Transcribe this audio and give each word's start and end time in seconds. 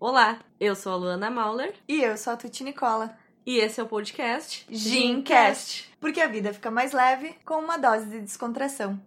Olá, 0.00 0.38
eu 0.58 0.74
sou 0.74 0.92
a 0.92 0.96
Luana 0.96 1.30
Mauler 1.30 1.74
E 1.86 2.00
eu 2.02 2.16
sou 2.16 2.32
a 2.32 2.36
Tuti 2.36 2.64
Nicola. 2.64 3.14
e 3.44 3.58
esse 3.58 3.78
é 3.78 3.82
o 3.82 3.86
podcast 3.86 4.64
Gincast. 4.70 5.90
Porque 6.00 6.22
a 6.22 6.26
vida 6.26 6.54
fica 6.54 6.70
mais 6.70 6.92
leve 6.92 7.34
com 7.44 7.56
uma 7.58 7.76
dose 7.76 8.06
de 8.06 8.18
descontração. 8.20 8.98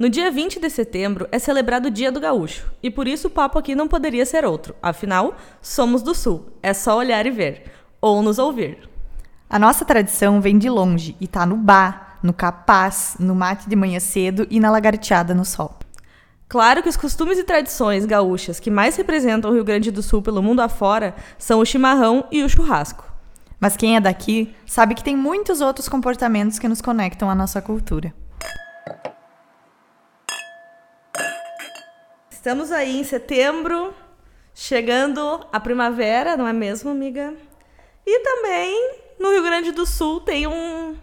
No 0.00 0.08
dia 0.08 0.30
20 0.30 0.58
de 0.58 0.70
setembro 0.70 1.28
é 1.30 1.38
celebrado 1.38 1.88
o 1.88 1.90
Dia 1.90 2.10
do 2.10 2.18
Gaúcho, 2.18 2.72
e 2.82 2.90
por 2.90 3.06
isso 3.06 3.28
o 3.28 3.30
papo 3.30 3.58
aqui 3.58 3.74
não 3.74 3.86
poderia 3.86 4.24
ser 4.24 4.46
outro. 4.46 4.74
Afinal, 4.80 5.36
somos 5.60 6.00
do 6.00 6.14
Sul, 6.14 6.46
é 6.62 6.72
só 6.72 6.96
olhar 6.96 7.26
e 7.26 7.30
ver, 7.30 7.64
ou 8.00 8.22
nos 8.22 8.38
ouvir. 8.38 8.88
A 9.46 9.58
nossa 9.58 9.84
tradição 9.84 10.40
vem 10.40 10.56
de 10.56 10.70
longe 10.70 11.14
e 11.20 11.28
tá 11.28 11.44
no 11.44 11.54
bar, 11.54 12.18
no 12.22 12.32
capaz, 12.32 13.16
no 13.20 13.34
mate 13.34 13.68
de 13.68 13.76
manhã 13.76 14.00
cedo 14.00 14.46
e 14.48 14.58
na 14.58 14.70
lagarteada 14.70 15.34
no 15.34 15.44
sol. 15.44 15.78
Claro 16.48 16.82
que 16.82 16.88
os 16.88 16.96
costumes 16.96 17.36
e 17.36 17.44
tradições 17.44 18.06
gaúchas 18.06 18.58
que 18.58 18.70
mais 18.70 18.96
representam 18.96 19.50
o 19.50 19.54
Rio 19.54 19.64
Grande 19.64 19.90
do 19.90 20.02
Sul 20.02 20.22
pelo 20.22 20.42
mundo 20.42 20.60
afora 20.60 21.14
são 21.36 21.60
o 21.60 21.66
chimarrão 21.66 22.24
e 22.32 22.42
o 22.42 22.48
churrasco. 22.48 23.04
Mas 23.60 23.76
quem 23.76 23.96
é 23.96 24.00
daqui 24.00 24.54
sabe 24.66 24.94
que 24.94 25.04
tem 25.04 25.14
muitos 25.14 25.60
outros 25.60 25.90
comportamentos 25.90 26.58
que 26.58 26.68
nos 26.68 26.80
conectam 26.80 27.28
à 27.28 27.34
nossa 27.34 27.60
cultura. 27.60 28.14
Estamos 32.40 32.72
aí 32.72 32.98
em 32.98 33.04
setembro, 33.04 33.92
chegando 34.54 35.46
a 35.52 35.60
primavera, 35.60 36.38
não 36.38 36.48
é 36.48 36.54
mesmo, 36.54 36.88
amiga? 36.88 37.34
E 38.06 38.18
também 38.20 38.94
no 39.20 39.30
Rio 39.30 39.42
Grande 39.42 39.72
do 39.72 39.84
Sul 39.84 40.22
tem 40.22 40.46
um, 40.46 40.96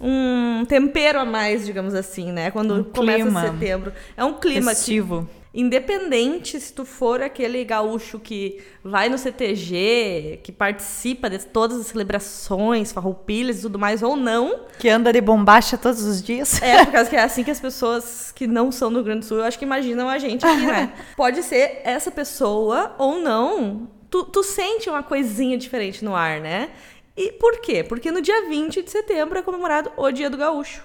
um 0.00 0.64
tempero 0.64 1.20
a 1.20 1.24
mais, 1.26 1.66
digamos 1.66 1.92
assim, 1.92 2.32
né? 2.32 2.50
Quando 2.50 2.76
Um 2.76 2.82
começa 2.82 3.24
clima 3.24 3.42
setembro. 3.42 3.92
É 4.16 4.24
um 4.24 4.32
clima 4.40 4.70
que, 4.70 4.76
Festivo. 4.76 5.28
Independente 5.54 6.58
se 6.58 6.72
tu 6.72 6.84
for 6.84 7.22
aquele 7.22 7.64
gaúcho 7.64 8.18
que 8.18 8.60
vai 8.82 9.08
no 9.08 9.16
CTG, 9.16 10.40
que 10.42 10.50
participa 10.50 11.30
de 11.30 11.38
todas 11.38 11.78
as 11.80 11.86
celebrações, 11.86 12.90
farroupilhas 12.92 13.58
e 13.58 13.62
tudo 13.62 13.78
mais, 13.78 14.02
ou 14.02 14.16
não, 14.16 14.60
Que 14.78 14.88
anda 14.88 15.12
de 15.12 15.20
bombacha 15.20 15.78
todos 15.78 16.02
os 16.02 16.22
dias. 16.22 16.60
é, 16.60 16.84
por 16.84 16.92
causa 16.92 17.08
que 17.08 17.16
é 17.16 17.22
assim 17.22 17.44
que 17.44 17.50
as 17.50 17.60
pessoas 17.60 18.32
que 18.32 18.46
não 18.46 18.72
são 18.72 18.90
do 18.90 18.96
Rio 18.96 19.04
Grande 19.04 19.20
do 19.20 19.26
Sul, 19.26 19.38
eu 19.38 19.44
acho 19.44 19.58
que 19.58 19.64
imaginam 19.64 20.08
a 20.08 20.18
gente 20.18 20.44
aqui, 20.44 20.66
né? 20.66 20.92
Pode 21.16 21.42
ser 21.42 21.80
essa 21.84 22.10
pessoa 22.10 22.94
ou 22.98 23.20
não. 23.20 23.88
Tu, 24.10 24.24
tu 24.24 24.42
sente 24.42 24.90
uma 24.90 25.02
coisinha 25.02 25.56
diferente 25.56 26.04
no 26.04 26.14
ar, 26.14 26.40
né? 26.40 26.70
E 27.16 27.30
por 27.32 27.60
quê? 27.60 27.84
Porque 27.84 28.10
no 28.10 28.20
dia 28.20 28.48
20 28.48 28.82
de 28.82 28.90
setembro 28.90 29.38
é 29.38 29.42
comemorado 29.42 29.92
o 29.96 30.10
Dia 30.10 30.28
do 30.28 30.36
Gaúcho. 30.36 30.84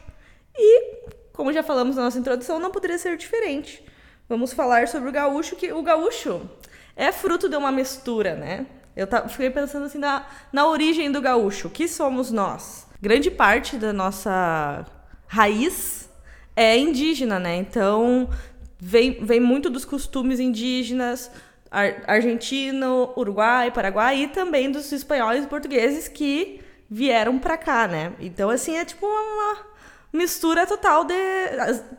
E, 0.55 1.05
como 1.33 1.51
já 1.51 1.63
falamos 1.63 1.95
na 1.95 2.03
nossa 2.03 2.19
introdução, 2.19 2.59
não 2.59 2.69
poderia 2.69 2.97
ser 2.99 3.17
diferente. 3.17 3.83
Vamos 4.29 4.53
falar 4.53 4.87
sobre 4.87 5.09
o 5.09 5.11
gaúcho, 5.11 5.55
que 5.55 5.73
o 5.73 5.81
gaúcho 5.81 6.47
é 6.95 7.11
fruto 7.11 7.49
de 7.49 7.57
uma 7.57 7.71
mistura, 7.71 8.35
né? 8.35 8.67
Eu 8.95 9.07
fiquei 9.27 9.49
pensando 9.49 9.85
assim 9.85 9.97
na, 9.97 10.23
na 10.53 10.67
origem 10.67 11.11
do 11.11 11.19
gaúcho. 11.19 11.67
O 11.67 11.71
que 11.71 11.87
somos 11.87 12.29
nós? 12.29 12.85
Grande 13.01 13.31
parte 13.31 13.75
da 13.75 13.91
nossa 13.91 14.85
raiz 15.25 16.07
é 16.55 16.77
indígena, 16.77 17.39
né? 17.39 17.55
Então, 17.55 18.29
vem, 18.77 19.25
vem 19.25 19.39
muito 19.39 19.67
dos 19.67 19.83
costumes 19.83 20.39
indígenas, 20.39 21.31
ar, 21.71 22.03
argentino, 22.05 23.11
Uruguai, 23.17 23.71
Paraguai 23.71 24.23
e 24.23 24.27
também 24.27 24.71
dos 24.71 24.91
espanhóis 24.91 25.43
e 25.43 25.47
portugueses 25.47 26.07
que 26.07 26.61
vieram 26.87 27.39
pra 27.39 27.57
cá, 27.57 27.87
né? 27.87 28.13
Então, 28.19 28.51
assim, 28.51 28.77
é 28.77 28.85
tipo 28.85 29.07
uma 29.07 29.68
mistura 30.11 30.65
total 30.65 31.03
de. 31.03 31.13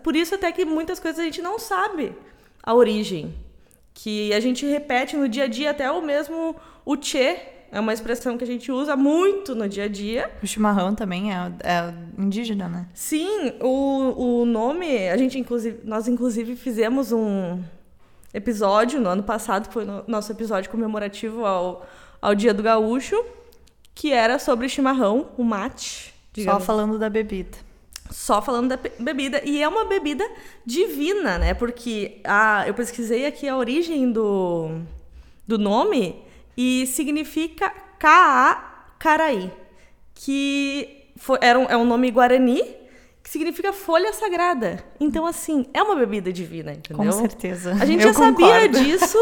Por 0.03 0.17
isso, 0.17 0.35
até 0.35 0.51
que 0.53 0.65
muitas 0.65 0.99
coisas 0.99 1.21
a 1.21 1.25
gente 1.25 1.43
não 1.43 1.59
sabe 1.59 2.13
a 2.63 2.75
origem. 2.75 3.35
Que 3.93 4.33
a 4.33 4.41
gente 4.41 4.65
repete 4.67 5.17
no 5.17 5.29
dia 5.29 5.45
a 5.45 5.49
dia, 5.49 5.71
até 5.71 5.91
o 5.91 6.01
mesmo 6.01 6.57
o 6.85 6.97
tchê. 6.97 7.39
É 7.73 7.79
uma 7.79 7.93
expressão 7.93 8.37
que 8.37 8.43
a 8.43 8.47
gente 8.47 8.73
usa 8.73 8.97
muito 8.97 9.55
no 9.55 9.69
dia 9.69 9.85
a 9.85 9.89
dia. 9.89 10.31
O 10.43 10.47
chimarrão 10.47 10.93
também 10.93 11.33
é, 11.33 11.53
é 11.63 11.95
indígena, 12.19 12.69
né? 12.69 12.89
Sim, 12.93 13.53
o, 13.61 14.41
o 14.41 14.45
nome, 14.45 15.09
a 15.09 15.17
gente 15.17 15.39
inclusive, 15.39 15.79
nós 15.85 16.09
inclusive 16.09 16.57
fizemos 16.57 17.13
um 17.13 17.63
episódio 18.35 19.01
no 19.01 19.09
ano 19.09 19.23
passado, 19.23 19.71
foi 19.73 19.85
no 19.85 20.03
nosso 20.09 20.33
episódio 20.33 20.69
comemorativo 20.69 21.45
ao, 21.45 21.87
ao 22.21 22.35
Dia 22.35 22.53
do 22.53 22.63
Gaúcho, 22.63 23.25
que 23.95 24.13
era 24.13 24.41
sobre 24.41 24.69
chimarrão, 24.69 25.29
o 25.37 25.45
mate. 25.45 26.07
Só 26.07 26.41
digamos. 26.41 26.65
falando 26.65 26.99
da 26.99 27.09
bebida. 27.09 27.70
Só 28.11 28.43
falando 28.43 28.69
da 28.69 28.79
bebida. 28.99 29.41
E 29.45 29.63
é 29.63 29.69
uma 29.69 29.85
bebida 29.85 30.29
divina, 30.67 31.39
né? 31.39 31.55
Porque 31.55 32.21
a, 32.25 32.65
eu 32.67 32.75
pesquisei 32.75 33.25
aqui 33.27 33.49
a 33.49 33.57
origem 33.57 34.11
do, 34.11 34.81
do 35.47 35.59
nome 35.59 36.23
e 36.57 36.87
significa 36.87 37.73
Ka'a-Karaí, 37.99 39.51
que 40.15 41.07
foi, 41.17 41.39
era 41.41 41.59
um, 41.59 41.65
é 41.65 41.77
um 41.77 41.85
nome 41.85 42.11
guarani 42.11 42.63
que 43.23 43.31
significa 43.31 43.73
folha 43.73 44.13
sagrada. 44.13 44.83
Então, 44.99 45.27
assim, 45.27 45.67
é 45.73 45.83
uma 45.83 45.95
bebida 45.95 46.33
divina, 46.33 46.73
entendeu? 46.73 47.05
Com 47.05 47.13
certeza. 47.13 47.73
A 47.81 47.85
gente 47.85 48.03
Eu 48.03 48.13
já 48.13 48.19
sabia 48.19 48.47
concordo. 48.47 48.81
disso, 48.83 49.19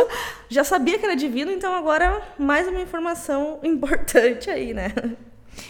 já 0.48 0.64
sabia 0.64 0.98
que 0.98 1.04
era 1.04 1.16
divino, 1.16 1.50
então 1.50 1.74
agora 1.74 2.22
mais 2.38 2.66
uma 2.68 2.80
informação 2.80 3.58
importante 3.64 4.48
aí, 4.48 4.72
né? 4.72 4.92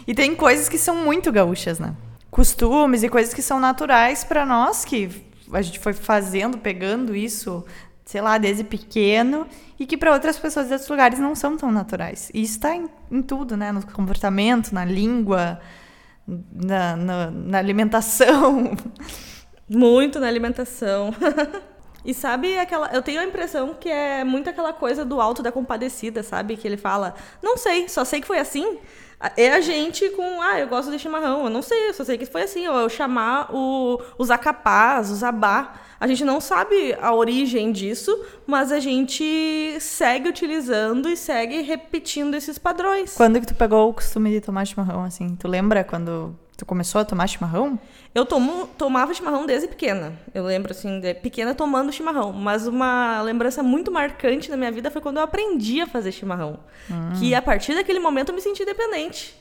E 0.07 0.15
tem 0.15 0.37
coisas 0.37 0.69
que 0.69 0.79
são 0.79 0.95
muito 0.97 1.33
gaúchas, 1.33 1.79
né? 1.79 1.95
Costumes 2.31 3.03
e 3.03 3.09
coisas 3.09 3.33
que 3.33 3.43
são 3.43 3.59
naturais 3.59 4.25
pra 4.25 4.45
nós, 4.45 4.85
que 4.85 5.11
a 5.53 5.63
gente 5.63 5.79
foi 5.79 5.93
fazendo, 5.93 6.59
pegando 6.59 7.17
isso, 7.17 7.65
sei 8.05 8.21
lá, 8.21 8.37
desde 8.39 8.65
pequeno, 8.65 9.47
e 9.79 9.87
que 9.87 9.97
pra 9.97 10.13
outras 10.13 10.39
pessoas 10.39 10.67
de 10.67 10.73
outros 10.73 10.91
lugares 10.91 11.19
não 11.19 11.35
são 11.35 11.57
tão 11.57 11.71
naturais. 11.73 12.31
E 12.35 12.43
isso 12.43 12.61
tá 12.61 12.75
em, 12.75 12.89
em 13.11 13.23
tudo, 13.23 13.57
né? 13.57 13.73
No 13.73 13.85
comportamento, 13.87 14.73
na 14.73 14.85
língua, 14.85 15.61
na, 16.27 16.97
na, 16.97 17.31
na 17.31 17.59
alimentação. 17.59 18.77
Muito 19.69 20.19
na 20.21 20.27
alimentação. 20.27 21.15
e 22.05 22.13
sabe 22.13 22.59
aquela. 22.59 22.89
Eu 22.93 23.03
tenho 23.03 23.21
a 23.21 23.25
impressão 23.25 23.75
que 23.75 23.89
é 23.89 24.25
muito 24.25 24.51
aquela 24.51 24.73
coisa 24.73 25.05
do 25.05 25.21
alto 25.21 25.43
da 25.43 25.53
compadecida, 25.53 26.23
sabe? 26.23 26.57
Que 26.57 26.67
ele 26.67 26.77
fala, 26.77 27.15
não 27.43 27.57
sei, 27.57 27.89
só 27.89 28.05
sei 28.05 28.21
que 28.21 28.27
foi 28.27 28.39
assim. 28.39 28.79
É 29.37 29.53
a 29.53 29.61
gente 29.61 30.09
com, 30.11 30.41
ah, 30.41 30.61
eu 30.61 30.69
gosto 30.69 30.93
de 30.93 30.99
chimarrão, 30.99 31.45
eu 31.45 31.51
não 31.51 31.61
sei, 31.61 31.89
eu 31.89 31.95
só 31.95 32.05
sei 32.05 32.17
que 32.17 32.25
foi 32.25 32.43
assim. 32.43 32.65
Eu 32.65 32.89
chamar 32.89 33.53
o, 33.53 34.01
os 34.17 34.31
acapás, 34.31 35.11
os 35.11 35.25
abá. 35.25 35.75
A 35.99 36.07
gente 36.07 36.25
não 36.25 36.41
sabe 36.41 36.97
a 37.01 37.13
origem 37.13 37.73
disso, 37.73 38.17
mas 38.47 38.71
a 38.71 38.79
gente 38.79 39.77
segue 39.81 40.29
utilizando 40.29 41.09
e 41.09 41.17
segue 41.17 41.63
repetindo 41.63 42.35
esses 42.35 42.57
padrões. 42.59 43.15
Quando 43.15 43.41
que 43.41 43.47
tu 43.47 43.55
pegou 43.57 43.91
o 43.91 43.95
costume 43.95 44.31
de 44.31 44.41
tomar 44.41 44.65
chimarrão, 44.65 45.03
assim? 45.03 45.35
Tu 45.35 45.49
lembra 45.49 45.83
quando 45.83 46.37
tu 46.59 46.67
começou 46.67 47.01
a 47.01 47.05
tomar 47.05 47.29
chimarrão? 47.29 47.79
Eu 48.13 48.27
tomo, 48.27 48.67
tomava 48.77 49.15
chimarrão 49.15 49.47
desde 49.47 49.69
pequena. 49.69 50.13
Eu 50.35 50.45
lembro, 50.45 50.73
assim, 50.73 50.99
de 50.99 51.15
pequena 51.15 51.55
tomando 51.55 51.93
chimarrão. 51.93 52.33
Mas 52.33 52.67
uma 52.67 53.23
lembrança 53.23 53.63
muito 53.63 53.93
marcante 53.93 54.51
na 54.51 54.57
minha 54.57 54.73
vida 54.73 54.91
foi 54.91 55.01
quando 55.01 55.19
eu 55.19 55.23
aprendi 55.23 55.81
a 55.81 55.87
fazer 55.87 56.11
chimarrão. 56.11 56.59
Que 57.19 57.33
a 57.33 57.41
partir 57.41 57.75
daquele 57.75 58.01
momento 58.01 58.31
eu 58.31 58.35
me 58.35 58.41
senti 58.41 58.65
independente. 58.65 59.39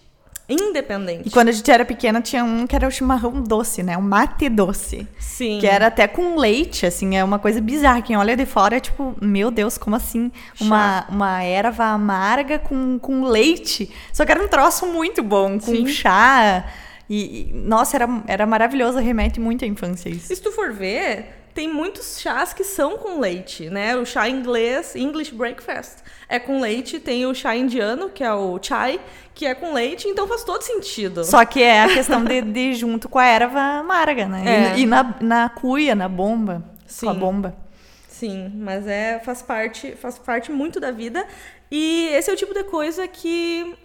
Independente. 0.48 1.28
E 1.28 1.32
quando 1.32 1.50
a 1.50 1.52
gente 1.52 1.70
era 1.70 1.84
pequena, 1.84 2.22
tinha 2.22 2.44
um 2.44 2.66
que 2.68 2.76
era 2.76 2.88
o 2.88 2.92
chimarrão 2.92 3.42
doce, 3.42 3.82
né? 3.84 3.98
O 3.98 4.02
mate 4.02 4.48
doce. 4.48 5.06
Sim. 5.20 5.58
Que 5.60 5.66
era 5.66 5.88
até 5.88 6.08
com 6.08 6.38
leite, 6.38 6.86
assim, 6.86 7.18
é 7.18 7.24
uma 7.24 7.40
coisa 7.40 7.60
bizarra. 7.60 8.02
Quem 8.02 8.16
olha 8.16 8.38
de 8.38 8.46
fora 8.46 8.78
é 8.78 8.80
tipo, 8.80 9.16
meu 9.20 9.50
Deus, 9.50 9.78
como 9.78 9.96
assim? 9.96 10.32
Uma, 10.62 11.06
uma 11.10 11.44
erva 11.44 11.86
amarga 11.86 12.60
com, 12.60 12.98
com 13.00 13.24
leite. 13.24 13.92
Só 14.14 14.24
que 14.24 14.32
era 14.32 14.42
um 14.42 14.48
troço 14.48 14.86
muito 14.86 15.24
bom, 15.24 15.60
com 15.60 15.72
Sim. 15.72 15.88
chá. 15.88 16.64
E, 17.10 17.52
nossa, 17.54 17.96
era, 17.96 18.24
era 18.28 18.46
maravilhoso, 18.46 19.00
remete 19.00 19.40
muito 19.40 19.64
à 19.64 19.68
infância 19.68 20.10
isso. 20.10 20.28
Se 20.28 20.42
tu 20.42 20.52
for 20.52 20.74
ver, 20.74 21.26
tem 21.54 21.68
muitos 21.68 22.20
chás 22.20 22.54
que 22.54 22.64
são 22.64 22.98
com 22.98 23.20
leite, 23.20 23.70
né? 23.70 23.96
O 23.96 24.06
chá 24.06 24.30
inglês, 24.30 24.96
English 24.96 25.34
Breakfast, 25.34 26.00
é 26.30 26.38
com 26.38 26.60
leite. 26.60 27.00
Tem 27.00 27.26
o 27.26 27.34
chá 27.34 27.56
indiano, 27.56 28.10
que 28.10 28.24
é 28.24 28.32
o 28.32 28.60
chai, 28.62 29.00
que 29.34 29.46
é 29.46 29.56
com 29.56 29.74
leite. 29.74 30.08
Então 30.08 30.28
faz 30.28 30.44
todo 30.44 30.62
sentido. 30.62 31.24
Só 31.24 31.44
que 31.46 31.64
é 31.64 31.84
a 31.84 31.88
questão 31.88 32.24
de, 32.24 32.42
de 32.42 32.60
ir 32.60 32.74
junto 32.76 33.08
com 33.10 33.18
a 33.18 33.26
erva 33.26 33.60
amarga, 33.80 34.28
né? 34.28 34.74
É. 34.74 34.78
E, 34.78 34.82
e 34.82 34.86
na, 34.86 35.16
na 35.22 35.50
cuia, 35.50 35.96
na 35.96 36.08
bomba. 36.08 36.64
Com 37.00 37.10
a 37.10 37.14
Sim. 37.14 37.20
bomba. 37.20 37.56
Sim, 38.08 38.52
mas 38.56 38.86
é 38.86 39.20
faz 39.24 39.42
parte, 39.42 39.94
faz 39.94 40.18
parte 40.18 40.52
muito 40.52 40.80
da 40.80 40.92
vida. 40.92 41.26
E 41.72 42.10
esse 42.14 42.30
é 42.30 42.34
o 42.34 42.38
tipo 42.38 42.54
de 42.54 42.66
coisa 42.66 43.08
que 43.08 43.76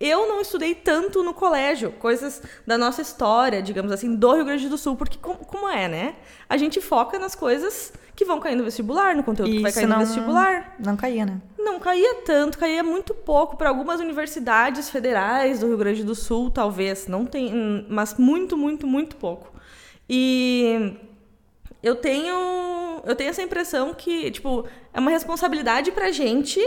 eu 0.00 0.28
não 0.28 0.40
estudei 0.40 0.74
tanto 0.74 1.22
no 1.22 1.32
colégio, 1.32 1.92
coisas 1.92 2.42
da 2.66 2.76
nossa 2.76 3.00
história, 3.00 3.62
digamos 3.62 3.92
assim, 3.92 4.14
do 4.14 4.32
Rio 4.34 4.44
Grande 4.44 4.68
do 4.68 4.76
Sul, 4.76 4.96
porque 4.96 5.18
como, 5.18 5.38
como 5.38 5.68
é, 5.68 5.88
né? 5.88 6.16
A 6.48 6.56
gente 6.56 6.80
foca 6.80 7.18
nas 7.18 7.34
coisas 7.34 7.92
que 8.16 8.24
vão 8.24 8.40
cair 8.40 8.56
no 8.56 8.64
vestibular, 8.64 9.14
no 9.14 9.22
conteúdo 9.22 9.50
que 9.50 9.60
vai 9.60 9.72
cair 9.72 9.86
não, 9.86 9.98
no 9.98 10.06
vestibular. 10.06 10.76
Não 10.78 10.96
caía, 10.96 11.24
né? 11.24 11.40
Não 11.58 11.78
caía 11.78 12.22
tanto, 12.24 12.58
caía 12.58 12.82
muito 12.82 13.14
pouco 13.14 13.56
para 13.56 13.68
algumas 13.68 14.00
universidades 14.00 14.90
federais 14.90 15.60
do 15.60 15.68
Rio 15.68 15.78
Grande 15.78 16.04
do 16.04 16.14
Sul, 16.14 16.50
talvez, 16.50 17.06
não 17.06 17.24
tem, 17.24 17.86
mas 17.88 18.14
muito, 18.14 18.56
muito, 18.56 18.86
muito 18.86 19.16
pouco. 19.16 19.52
E 20.08 20.96
eu 21.82 21.96
tenho 21.96 23.02
eu 23.04 23.14
tenho 23.14 23.30
essa 23.30 23.42
impressão 23.42 23.92
que, 23.94 24.30
tipo, 24.30 24.66
é 24.92 24.98
uma 24.98 25.10
responsabilidade 25.10 25.92
pra 25.92 26.10
gente 26.10 26.58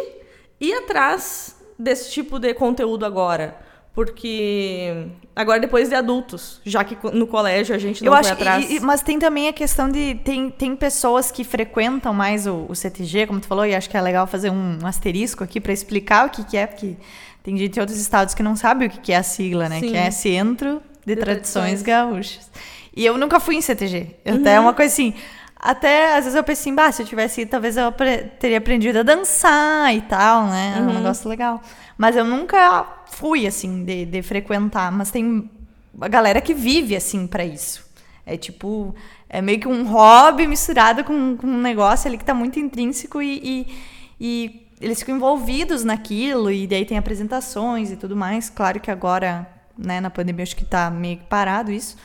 ir 0.60 0.74
atrás 0.74 1.57
desse 1.78 2.12
tipo 2.12 2.40
de 2.40 2.54
conteúdo 2.54 3.06
agora? 3.06 3.58
Porque 3.94 5.08
agora 5.36 5.60
depois 5.60 5.90
de 5.90 5.96
adultos, 5.96 6.62
já 6.64 6.84
que 6.84 6.96
no 7.14 7.26
colégio 7.26 7.74
a 7.74 7.80
gente 7.80 8.04
não 8.04 8.12
eu 8.12 8.16
acho, 8.16 8.32
atrás. 8.32 8.70
E, 8.70 8.80
mas 8.80 9.02
tem 9.02 9.18
também 9.18 9.48
a 9.48 9.54
questão 9.54 9.90
de 9.90 10.14
tem, 10.24 10.52
tem 10.52 10.76
pessoas 10.76 11.32
que 11.32 11.44
frequentam 11.44 12.14
mais 12.14 12.46
o, 12.46 12.68
o 12.70 12.76
CTG, 12.76 13.26
como 13.26 13.40
tu 13.40 13.48
falou, 13.48 13.66
e 13.66 13.74
acho 13.74 13.90
que 13.90 13.98
é 13.98 14.02
legal 14.02 14.28
fazer 14.28 14.52
um, 14.52 14.78
asterisco 14.84 15.44
aqui 15.44 15.60
para 15.60 15.74
explicar 15.74 16.28
o 16.28 16.30
que, 16.30 16.44
que 16.44 16.56
é, 16.56 16.68
porque 16.68 16.96
tem 17.42 17.58
gente 17.58 17.74
de 17.74 17.80
outros 17.80 17.98
estados 18.00 18.36
que 18.36 18.44
não 18.44 18.56
sabe 18.56 18.86
o 18.86 18.90
que, 18.90 19.00
que 19.00 19.12
é 19.12 19.18
a 19.18 19.24
sigla, 19.24 19.68
né? 19.68 19.80
Sim. 19.80 19.90
Que 19.90 19.98
é 19.98 20.12
Centro 20.12 20.82
de, 21.04 21.16
de 21.16 21.22
Tradições, 21.22 21.82
Tradições 21.82 21.82
Gaúchas. 21.82 22.52
E 22.96 23.06
eu 23.06 23.18
nunca 23.18 23.40
fui 23.40 23.56
em 23.56 23.62
CTG. 23.62 24.16
Uhum. 24.26 24.36
Até 24.36 24.54
é 24.54 24.60
uma 24.60 24.74
coisa 24.74 24.94
assim. 24.94 25.14
Até, 25.68 26.16
às 26.16 26.24
vezes 26.24 26.34
eu 26.34 26.46
penso 26.46 26.62
assim, 26.62 26.74
bah, 26.74 26.90
se 26.94 27.02
eu 27.02 27.06
tivesse 27.06 27.42
ido, 27.42 27.50
talvez 27.50 27.76
eu 27.76 27.94
teria 28.40 28.58
aprendido 28.58 29.00
a 29.00 29.04
dançar 29.04 29.94
e 29.94 30.00
tal, 30.00 30.46
né? 30.46 30.76
É 30.78 30.82
um 30.82 30.88
uhum. 30.88 30.94
negócio 30.94 31.28
legal. 31.28 31.62
Mas 31.98 32.16
eu 32.16 32.24
nunca 32.24 32.88
fui, 33.08 33.46
assim, 33.46 33.84
de, 33.84 34.06
de 34.06 34.22
frequentar. 34.22 34.90
Mas 34.94 35.12
tem 35.12 35.52
a 36.00 36.08
galera 36.08 36.40
que 36.40 36.54
vive, 36.54 36.96
assim, 36.96 37.28
para 37.28 37.44
isso. 37.44 37.86
É 38.26 38.38
tipo, 38.38 38.96
é 39.28 39.42
meio 39.42 39.60
que 39.60 39.68
um 39.68 39.86
hobby 39.88 40.48
misturado 40.48 41.04
com, 41.04 41.36
com 41.36 41.46
um 41.48 41.62
negócio 41.62 42.08
ali 42.08 42.18
que 42.18 42.24
tá 42.24 42.34
muito 42.34 42.58
intrínseco 42.58 43.22
e, 43.22 43.38
e, 43.44 43.78
e, 44.22 44.68
eles 44.80 45.00
ficam 45.00 45.18
envolvidos 45.18 45.84
naquilo. 45.84 46.50
E 46.50 46.66
daí 46.66 46.86
tem 46.86 46.98
apresentações 46.98 47.92
e 47.92 47.98
tudo 47.98 48.16
mais. 48.16 48.50
Claro 48.50 48.80
que 48.80 48.90
agora, 48.90 49.46
né, 49.78 50.00
na 50.00 50.10
pandemia, 50.10 50.44
acho 50.44 50.56
que 50.56 50.64
tá 50.64 50.90
meio 50.90 51.18
que 51.18 51.26
parado 51.26 51.74
isso. 51.74 51.98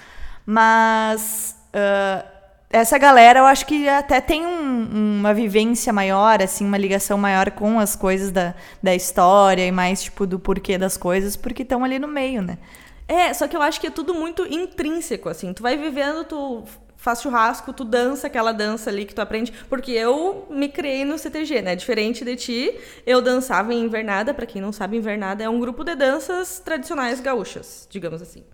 Mas. 0.44 1.56
Uh, 1.72 2.41
essa 2.72 2.96
galera 2.96 3.40
eu 3.40 3.44
acho 3.44 3.66
que 3.66 3.86
até 3.88 4.20
tem 4.20 4.46
um, 4.46 5.18
uma 5.18 5.34
vivência 5.34 5.92
maior, 5.92 6.42
assim, 6.42 6.64
uma 6.64 6.78
ligação 6.78 7.18
maior 7.18 7.50
com 7.50 7.78
as 7.78 7.94
coisas 7.94 8.30
da, 8.30 8.54
da 8.82 8.94
história 8.94 9.66
e 9.66 9.70
mais, 9.70 10.02
tipo, 10.04 10.26
do 10.26 10.38
porquê 10.38 10.78
das 10.78 10.96
coisas, 10.96 11.36
porque 11.36 11.62
estão 11.62 11.84
ali 11.84 11.98
no 11.98 12.08
meio, 12.08 12.40
né? 12.40 12.58
É, 13.06 13.34
só 13.34 13.46
que 13.46 13.54
eu 13.54 13.60
acho 13.60 13.78
que 13.78 13.88
é 13.88 13.90
tudo 13.90 14.14
muito 14.14 14.46
intrínseco, 14.46 15.28
assim. 15.28 15.52
Tu 15.52 15.62
vai 15.62 15.76
vivendo, 15.76 16.24
tu 16.24 16.64
faz 16.96 17.20
churrasco, 17.20 17.72
tu 17.72 17.84
dança 17.84 18.26
aquela 18.26 18.52
dança 18.52 18.88
ali 18.88 19.04
que 19.04 19.14
tu 19.14 19.20
aprende. 19.20 19.52
Porque 19.68 19.90
eu 19.90 20.46
me 20.48 20.68
criei 20.68 21.04
no 21.04 21.18
CTG, 21.18 21.60
né? 21.60 21.76
Diferente 21.76 22.24
de 22.24 22.36
ti, 22.36 22.80
eu 23.04 23.20
dançava 23.20 23.74
em 23.74 23.82
Invernada. 23.82 24.32
Para 24.32 24.46
quem 24.46 24.62
não 24.62 24.72
sabe, 24.72 24.96
Invernada 24.96 25.44
é 25.44 25.48
um 25.48 25.60
grupo 25.60 25.84
de 25.84 25.94
danças 25.94 26.58
tradicionais 26.60 27.20
gaúchas, 27.20 27.86
digamos 27.90 28.22
assim. 28.22 28.44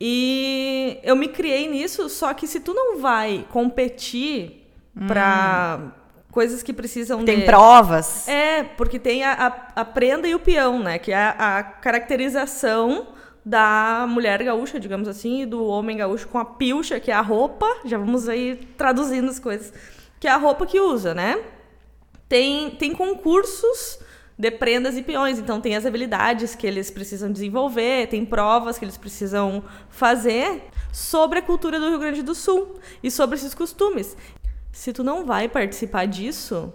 E 0.00 0.98
eu 1.02 1.14
me 1.14 1.28
criei 1.28 1.68
nisso, 1.68 2.08
só 2.08 2.32
que 2.32 2.46
se 2.46 2.60
tu 2.60 2.72
não 2.72 2.98
vai 2.98 3.46
competir 3.50 4.66
hum. 4.96 5.06
pra 5.06 5.92
coisas 6.30 6.62
que 6.62 6.72
precisam 6.72 7.24
tem 7.24 7.40
de... 7.40 7.44
provas. 7.44 8.26
É, 8.26 8.62
porque 8.62 8.98
tem 8.98 9.24
a, 9.24 9.32
a, 9.32 9.80
a, 9.82 9.84
prenda 9.84 10.26
e 10.26 10.34
o 10.34 10.38
peão, 10.38 10.78
né? 10.78 10.98
Que 10.98 11.12
é 11.12 11.16
a, 11.16 11.58
a, 11.58 11.62
caracterização 11.62 13.08
da 13.44 14.06
mulher 14.08 14.42
gaúcha, 14.42 14.80
digamos 14.80 15.08
assim, 15.08 15.42
e 15.42 15.46
do 15.46 15.66
homem 15.66 15.96
gaúcho 15.96 16.28
com 16.28 16.38
a 16.38 16.44
pilcha, 16.44 16.98
que 16.98 17.10
é 17.10 17.14
a 17.14 17.20
roupa. 17.20 17.66
Já 17.84 17.98
vamos 17.98 18.28
aí 18.28 18.56
traduzindo 18.78 19.28
as 19.28 19.38
coisas. 19.38 19.72
Que 20.18 20.28
é 20.28 20.30
a 20.30 20.36
roupa 20.36 20.66
que 20.66 20.80
usa, 20.80 21.14
né? 21.14 21.42
Tem, 22.28 22.70
tem 22.70 22.94
concursos 22.94 23.98
de 24.40 24.50
prendas 24.50 24.96
e 24.96 25.02
peões. 25.02 25.38
Então, 25.38 25.60
tem 25.60 25.76
as 25.76 25.84
habilidades 25.84 26.54
que 26.54 26.66
eles 26.66 26.90
precisam 26.90 27.30
desenvolver, 27.30 28.08
tem 28.08 28.24
provas 28.24 28.78
que 28.78 28.84
eles 28.86 28.96
precisam 28.96 29.62
fazer 29.90 30.62
sobre 30.90 31.40
a 31.40 31.42
cultura 31.42 31.78
do 31.78 31.90
Rio 31.90 31.98
Grande 31.98 32.22
do 32.22 32.34
Sul 32.34 32.76
e 33.02 33.10
sobre 33.10 33.36
esses 33.36 33.52
costumes. 33.52 34.16
Se 34.72 34.94
tu 34.94 35.04
não 35.04 35.26
vai 35.26 35.46
participar 35.46 36.06
disso, 36.06 36.72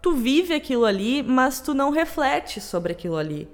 tu 0.00 0.12
vive 0.12 0.54
aquilo 0.54 0.86
ali, 0.86 1.22
mas 1.22 1.60
tu 1.60 1.74
não 1.74 1.90
reflete 1.90 2.58
sobre 2.58 2.92
aquilo 2.92 3.18
ali. 3.18 3.48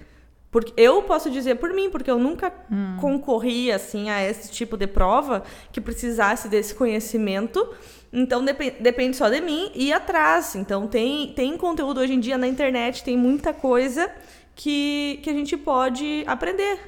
Porque 0.50 0.72
eu 0.76 1.02
posso 1.02 1.30
dizer 1.30 1.56
por 1.56 1.72
mim, 1.72 1.90
porque 1.90 2.10
eu 2.10 2.18
nunca 2.18 2.52
hum. 2.70 2.96
concorri 3.00 3.70
assim 3.70 4.10
a 4.10 4.22
esse 4.22 4.50
tipo 4.50 4.76
de 4.76 4.86
prova 4.86 5.44
que 5.70 5.80
precisasse 5.80 6.48
desse 6.48 6.74
conhecimento. 6.74 7.72
Então 8.12 8.44
dep 8.44 8.72
depende 8.80 9.16
só 9.16 9.28
de 9.28 9.40
mim 9.40 9.70
e 9.74 9.92
atrás. 9.92 10.56
Então 10.56 10.88
tem, 10.88 11.32
tem 11.34 11.56
conteúdo 11.56 12.00
hoje 12.00 12.14
em 12.14 12.20
dia 12.20 12.36
na 12.36 12.48
internet, 12.48 13.04
tem 13.04 13.16
muita 13.16 13.52
coisa 13.52 14.10
que, 14.60 15.20
que 15.22 15.30
a 15.30 15.32
gente 15.32 15.56
pode 15.56 16.22
aprender. 16.26 16.78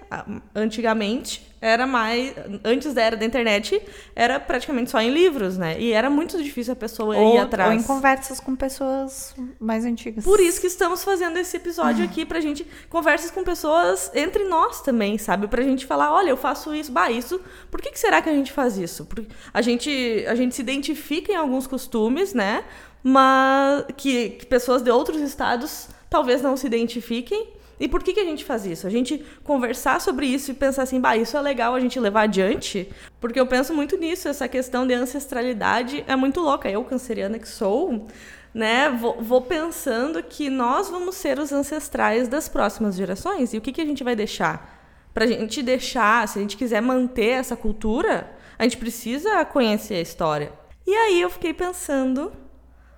Antigamente 0.55 1.51
era 1.59 1.87
mais. 1.87 2.35
Antes 2.63 2.93
da 2.93 3.01
era 3.01 3.17
da 3.17 3.25
internet, 3.25 3.81
era 4.15 4.39
praticamente 4.39 4.91
só 4.91 5.01
em 5.01 5.09
livros, 5.09 5.57
né? 5.57 5.81
E 5.81 5.91
era 5.91 6.11
muito 6.11 6.37
difícil 6.43 6.75
a 6.75 6.77
pessoa 6.77 7.17
ou, 7.17 7.35
ir 7.35 7.39
atrás. 7.39 7.73
Ou 7.73 7.81
em 7.81 7.83
conversas 7.83 8.39
com 8.41 8.55
pessoas 8.55 9.35
mais 9.59 9.87
antigas. 9.87 10.23
Por 10.23 10.39
isso 10.39 10.61
que 10.61 10.67
estamos 10.67 11.03
fazendo 11.03 11.39
esse 11.39 11.57
episódio 11.57 12.05
aqui, 12.05 12.27
pra 12.27 12.41
gente. 12.41 12.67
Conversas 12.91 13.31
com 13.31 13.43
pessoas 13.43 14.11
entre 14.15 14.45
nós 14.45 14.83
também, 14.83 15.17
sabe? 15.17 15.49
Pra 15.49 15.63
gente 15.63 15.87
falar: 15.87 16.13
olha, 16.13 16.29
eu 16.29 16.37
faço 16.37 16.75
isso, 16.75 16.93
bah, 16.93 17.11
isso. 17.11 17.41
Por 17.71 17.81
que, 17.81 17.91
que 17.91 17.99
será 17.99 18.21
que 18.21 18.29
a 18.29 18.35
gente 18.35 18.53
faz 18.53 18.77
isso? 18.77 19.07
Porque 19.07 19.27
a 19.51 19.63
gente, 19.63 20.27
a 20.29 20.35
gente 20.35 20.55
se 20.55 20.61
identifica 20.61 21.33
em 21.33 21.37
alguns 21.37 21.67
costumes, 21.67 22.35
né? 22.35 22.65
Mas 23.03 23.87
que, 23.97 24.29
que 24.29 24.45
pessoas 24.45 24.83
de 24.83 24.91
outros 24.91 25.23
estados 25.23 25.89
talvez 26.11 26.43
não 26.43 26.55
se 26.55 26.67
identifiquem. 26.67 27.62
E 27.83 27.89
por 27.89 28.01
que, 28.01 28.13
que 28.13 28.21
a 28.21 28.25
gente 28.25 28.45
faz 28.45 28.65
isso? 28.65 28.87
A 28.87 28.91
gente 28.91 29.27
conversar 29.43 30.01
sobre 30.01 30.25
isso 30.25 30.53
e 30.53 30.55
pensar 30.55 30.85
assim, 30.85 31.01
bah, 31.01 31.17
isso 31.17 31.37
é 31.37 31.41
legal 31.41 31.75
a 31.75 31.81
gente 31.81 31.99
levar 31.99 32.23
adiante, 32.23 32.89
porque 33.21 33.41
eu 33.41 33.45
penso 33.45 33.75
muito 33.75 33.97
nisso, 33.97 34.29
essa 34.29 34.47
questão 34.47 34.87
de 34.87 34.95
ancestralidade 34.95 36.05
é 36.07 36.15
muito 36.15 36.39
louca. 36.39 36.71
Eu, 36.71 36.85
canceriana 36.85 37.41
que 37.41 37.49
sou, 37.49 38.07
né, 38.55 38.89
vou, 38.89 39.21
vou 39.21 39.41
pensando 39.41 40.23
que 40.23 40.49
nós 40.49 40.89
vamos 40.89 41.17
ser 41.17 41.41
os 41.41 41.51
ancestrais 41.51 42.29
das 42.29 42.49
próximas 42.49 42.95
gerações. 42.95 43.53
E 43.53 43.59
o 43.59 43.61
que, 43.61 43.73
que 43.73 43.81
a 43.81 43.85
gente 43.85 44.05
vai 44.05 44.15
deixar? 44.15 44.81
Pra 45.13 45.27
gente 45.27 45.61
deixar, 45.61 46.29
se 46.29 46.39
a 46.39 46.43
gente 46.43 46.57
quiser 46.57 46.81
manter 46.81 47.31
essa 47.31 47.57
cultura, 47.57 48.31
a 48.57 48.63
gente 48.63 48.77
precisa 48.77 49.45
conhecer 49.45 49.95
a 49.95 50.01
história. 50.01 50.53
E 50.87 50.95
aí 50.95 51.21
eu 51.21 51.29
fiquei 51.29 51.53
pensando 51.53 52.31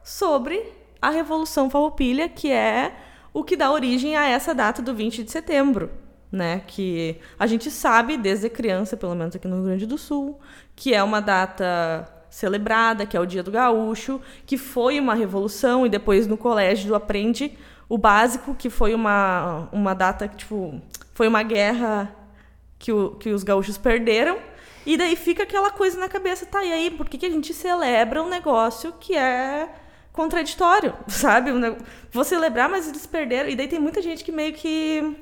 sobre 0.03 0.63
a 1.01 1.09
Revolução 1.09 1.71
Farroupilha, 1.71 2.29
que 2.29 2.53
é 2.53 2.95
o 3.35 3.43
que 3.43 3.57
dá 3.57 3.71
origem 3.71 4.17
a 4.17 4.29
essa 4.29 4.55
data 4.55 4.81
do 4.81 4.95
20 4.95 5.25
de 5.25 5.31
setembro, 5.33 5.91
né? 6.31 6.63
Que 6.69 7.19
a 7.37 7.49
gente 7.49 7.69
sabe 7.69 8.17
desde 8.17 8.49
criança, 8.49 8.97
pelo 8.97 9.15
menos 9.17 9.35
aqui 9.35 9.49
no 9.49 9.57
Rio 9.57 9.65
Grande 9.65 9.87
do 9.87 9.99
Sul, 9.99 10.41
que 10.77 10.95
é 10.95 11.03
uma 11.03 11.21
data 11.21 12.09
celebrada, 12.31 13.05
que 13.05 13.17
é 13.17 13.21
o 13.21 13.27
Dia 13.27 13.43
do 13.43 13.51
Gaúcho, 13.51 14.21
que 14.47 14.57
foi 14.57 15.01
uma 15.01 15.15
revolução 15.15 15.85
e 15.85 15.89
depois 15.89 16.29
no 16.29 16.37
colégio 16.37 16.95
aprende 16.95 17.59
o 17.89 17.99
básico, 17.99 18.55
que 18.55 18.71
foi 18.71 18.95
uma, 18.95 19.69
uma 19.73 19.95
data 19.95 20.27
que 20.29 20.37
tipo, 20.37 20.81
foi 21.13 21.29
uma 21.29 21.43
guerra 21.43 22.15
que, 22.79 22.93
o, 22.93 23.11
que 23.17 23.31
os 23.31 23.43
gaúchos 23.43 23.77
perderam. 23.77 24.39
E 24.87 24.97
daí 24.97 25.17
fica 25.17 25.43
aquela 25.43 25.71
coisa 25.71 25.99
na 25.99 26.09
cabeça, 26.09 26.45
tá, 26.45 26.63
e 26.63 26.73
aí, 26.73 26.91
por 26.91 27.09
que, 27.09 27.17
que 27.17 27.27
a 27.27 27.31
gente 27.31 27.55
celebra 27.55 28.23
um 28.23 28.29
negócio 28.29 28.93
que 29.01 29.17
é 29.17 29.69
contraditório, 30.15 30.95
sabe? 31.07 31.51
Vou 32.11 32.25
celebrar, 32.25 32.71
mas 32.71 32.89
eles 32.89 33.05
perderam. 33.05 33.51
E 33.51 33.57
daí 33.57 33.69
tem 33.69 33.79
muita 33.79 34.01
gente 34.01 34.25
que 34.25 34.33
meio 34.33 34.55
que 34.55 35.15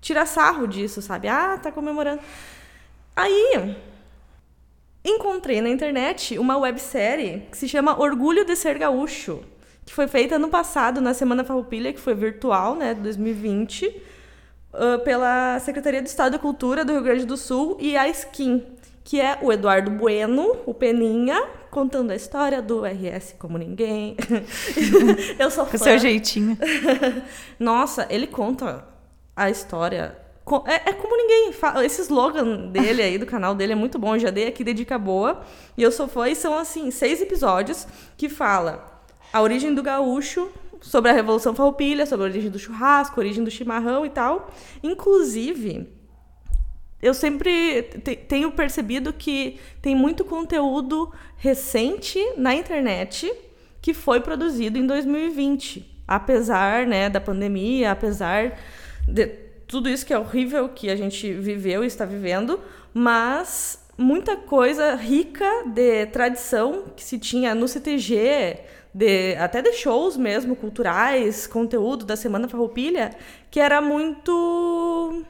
tira 0.00 0.26
sarro 0.26 0.66
disso, 0.66 1.00
sabe? 1.00 1.28
Ah, 1.28 1.56
tá 1.56 1.72
comemorando. 1.72 2.20
Aí 3.16 3.74
encontrei 5.02 5.60
na 5.60 5.70
internet 5.70 6.38
uma 6.38 6.58
websérie 6.58 7.46
que 7.50 7.56
se 7.56 7.66
chama 7.66 7.98
Orgulho 7.98 8.44
de 8.44 8.54
Ser 8.54 8.78
Gaúcho, 8.78 9.42
que 9.86 9.94
foi 9.94 10.06
feita 10.06 10.38
no 10.38 10.48
passado, 10.48 11.00
na 11.00 11.14
Semana 11.14 11.44
Farroupilha, 11.44 11.92
que 11.92 12.00
foi 12.00 12.14
virtual, 12.14 12.74
né, 12.74 12.94
2020, 12.94 13.86
uh, 13.86 14.98
pela 15.02 15.58
Secretaria 15.60 16.02
do 16.02 16.06
Estado 16.06 16.32
da 16.32 16.38
Cultura 16.38 16.84
do 16.84 16.92
Rio 16.92 17.02
Grande 17.02 17.24
do 17.24 17.36
Sul 17.36 17.76
e 17.80 17.96
a 17.96 18.06
Skin, 18.08 18.64
que 19.02 19.20
é 19.20 19.38
o 19.40 19.52
Eduardo 19.52 19.90
Bueno, 19.90 20.56
o 20.66 20.74
Peninha, 20.74 21.42
contando 21.70 22.10
a 22.10 22.16
história 22.16 22.60
do 22.60 22.82
RS 22.84 23.34
como 23.38 23.58
ninguém. 23.58 24.16
eu 25.38 25.50
sou 25.50 25.64
fã. 25.64 25.72
Com 25.72 25.78
seu 25.78 25.98
jeitinho. 25.98 26.56
Nossa, 27.58 28.06
ele 28.10 28.26
conta 28.26 28.84
a 29.36 29.50
história. 29.50 30.16
É, 30.66 30.90
é, 30.90 30.92
como 30.92 31.16
ninguém 31.16 31.52
fala. 31.52 31.84
Esse 31.84 32.00
slogan 32.02 32.68
dele 32.68 33.02
aí, 33.02 33.18
do 33.18 33.26
canal 33.26 33.54
dele, 33.54 33.72
é 33.72 33.76
muito 33.76 33.98
bom. 33.98 34.14
Eu 34.14 34.20
já 34.20 34.30
dei 34.30 34.46
aqui 34.46 34.64
de 34.64 34.72
dica 34.72 34.98
boa. 34.98 35.42
E 35.76 35.82
eu 35.82 35.92
sou 35.92 36.08
fã. 36.08 36.28
E 36.28 36.34
são, 36.34 36.56
assim, 36.56 36.90
seis 36.90 37.20
episódios 37.20 37.86
que 38.16 38.28
fala 38.28 39.02
a 39.32 39.42
origem 39.42 39.74
do 39.74 39.82
gaúcho, 39.82 40.50
sobre 40.80 41.10
a 41.10 41.14
Revolução 41.14 41.54
Farroupilha, 41.54 42.06
sobre 42.06 42.26
a 42.26 42.30
origem 42.30 42.50
do 42.50 42.58
churrasco, 42.58 43.20
a 43.20 43.22
origem 43.22 43.44
do 43.44 43.50
chimarrão 43.50 44.06
e 44.06 44.10
tal. 44.10 44.50
Inclusive, 44.82 45.97
eu 47.00 47.14
sempre 47.14 47.82
tenho 48.28 48.50
percebido 48.50 49.12
que 49.12 49.58
tem 49.80 49.94
muito 49.94 50.24
conteúdo 50.24 51.12
recente 51.36 52.18
na 52.36 52.54
internet 52.54 53.32
que 53.80 53.94
foi 53.94 54.20
produzido 54.20 54.78
em 54.78 54.86
2020, 54.86 56.02
apesar 56.06 56.86
né, 56.86 57.08
da 57.08 57.20
pandemia, 57.20 57.92
apesar 57.92 58.58
de 59.06 59.26
tudo 59.68 59.88
isso 59.88 60.04
que 60.04 60.12
é 60.12 60.18
horrível 60.18 60.68
que 60.68 60.90
a 60.90 60.96
gente 60.96 61.32
viveu 61.32 61.84
e 61.84 61.86
está 61.86 62.04
vivendo, 62.04 62.58
mas 62.92 63.86
muita 63.96 64.36
coisa 64.36 64.94
rica 64.94 65.64
de 65.66 66.06
tradição 66.06 66.84
que 66.96 67.04
se 67.04 67.18
tinha 67.18 67.54
no 67.54 67.68
CTG, 67.68 68.58
de, 68.92 69.36
até 69.36 69.62
de 69.62 69.72
shows 69.72 70.16
mesmo, 70.16 70.56
culturais, 70.56 71.46
conteúdo 71.46 72.04
da 72.04 72.16
Semana 72.16 72.48
Farroupilha, 72.48 73.10
que 73.50 73.60
era 73.60 73.80
muito 73.80 75.24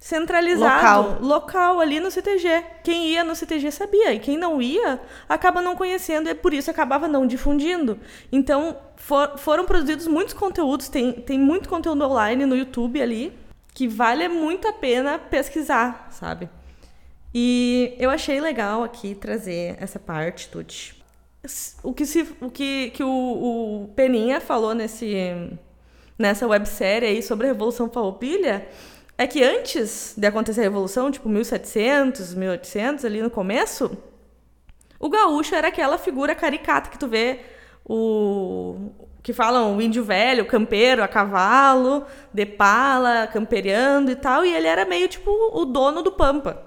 centralizado, 0.00 1.10
local. 1.10 1.18
local. 1.20 1.80
ali 1.80 2.00
no 2.00 2.10
CTG. 2.10 2.64
Quem 2.82 3.08
ia 3.08 3.22
no 3.22 3.36
CTG 3.36 3.70
sabia, 3.70 4.14
e 4.14 4.18
quem 4.18 4.38
não 4.38 4.60
ia 4.60 4.98
acaba 5.28 5.60
não 5.60 5.76
conhecendo 5.76 6.28
e 6.28 6.34
por 6.34 6.54
isso 6.54 6.70
acabava 6.70 7.06
não 7.06 7.26
difundindo. 7.26 7.98
Então 8.32 8.78
for, 8.96 9.36
foram 9.36 9.66
produzidos 9.66 10.06
muitos 10.06 10.32
conteúdos, 10.32 10.88
tem, 10.88 11.12
tem 11.12 11.38
muito 11.38 11.68
conteúdo 11.68 12.02
online 12.02 12.46
no 12.46 12.56
YouTube 12.56 13.00
ali 13.00 13.38
que 13.74 13.86
vale 13.86 14.26
muito 14.26 14.66
a 14.66 14.72
pena 14.72 15.18
pesquisar, 15.18 16.08
sabe? 16.10 16.48
E 17.32 17.94
eu 17.98 18.10
achei 18.10 18.40
legal 18.40 18.82
aqui 18.82 19.14
trazer 19.14 19.76
essa 19.78 19.98
parte, 19.98 20.48
Tuti. 20.48 21.00
O 21.82 21.94
que, 21.94 22.04
se, 22.04 22.26
o 22.40 22.50
que, 22.50 22.90
que 22.90 23.02
o, 23.02 23.08
o 23.84 23.88
Peninha 23.94 24.40
falou 24.40 24.74
nesse, 24.74 25.56
nessa 26.18 26.46
websérie 26.46 27.08
aí 27.08 27.22
sobre 27.22 27.46
a 27.46 27.52
Revolução 27.52 27.88
Farroupilha 27.88 28.66
é 29.20 29.26
que 29.26 29.44
antes 29.44 30.14
de 30.16 30.26
acontecer 30.26 30.60
a 30.60 30.62
Revolução, 30.62 31.10
tipo 31.10 31.28
1700, 31.28 32.32
1800, 32.32 33.04
ali 33.04 33.20
no 33.20 33.28
começo, 33.28 33.94
o 34.98 35.10
gaúcho 35.10 35.54
era 35.54 35.68
aquela 35.68 35.98
figura 35.98 36.34
caricata 36.34 36.88
que 36.88 36.98
tu 36.98 37.06
vê 37.06 37.40
o 37.84 38.92
que 39.22 39.34
falam 39.34 39.76
o 39.76 39.82
índio 39.82 40.02
velho, 40.02 40.46
campeiro 40.46 41.04
a 41.04 41.08
cavalo, 41.08 42.06
de 42.32 42.46
pala, 42.46 43.26
campereando 43.26 44.10
e 44.10 44.16
tal, 44.16 44.42
e 44.42 44.54
ele 44.54 44.66
era 44.66 44.86
meio 44.86 45.06
tipo 45.06 45.30
o 45.52 45.66
dono 45.66 46.00
do 46.00 46.12
pampa. 46.12 46.62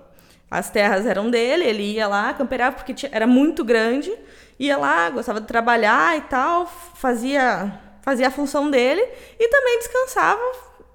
As 0.52 0.70
terras 0.70 1.08
eram 1.08 1.32
dele, 1.32 1.64
ele 1.64 1.94
ia 1.94 2.08
lá, 2.08 2.36
campereava 2.36 2.76
porque 2.76 2.94
tinha, 2.94 3.10
era 3.12 3.26
muito 3.26 3.66
grande, 3.66 4.16
ia 4.60 4.78
lá, 4.78 5.10
gostava 5.10 5.42
de 5.42 5.48
trabalhar 5.48 6.16
e 6.20 6.22
tal, 6.22 6.68
fazia 6.68 7.82
fazia 8.04 8.28
a 8.28 8.32
função 8.32 8.70
dele 8.70 9.02
e 9.40 9.48
também 9.48 9.80
descansava, 9.80 10.40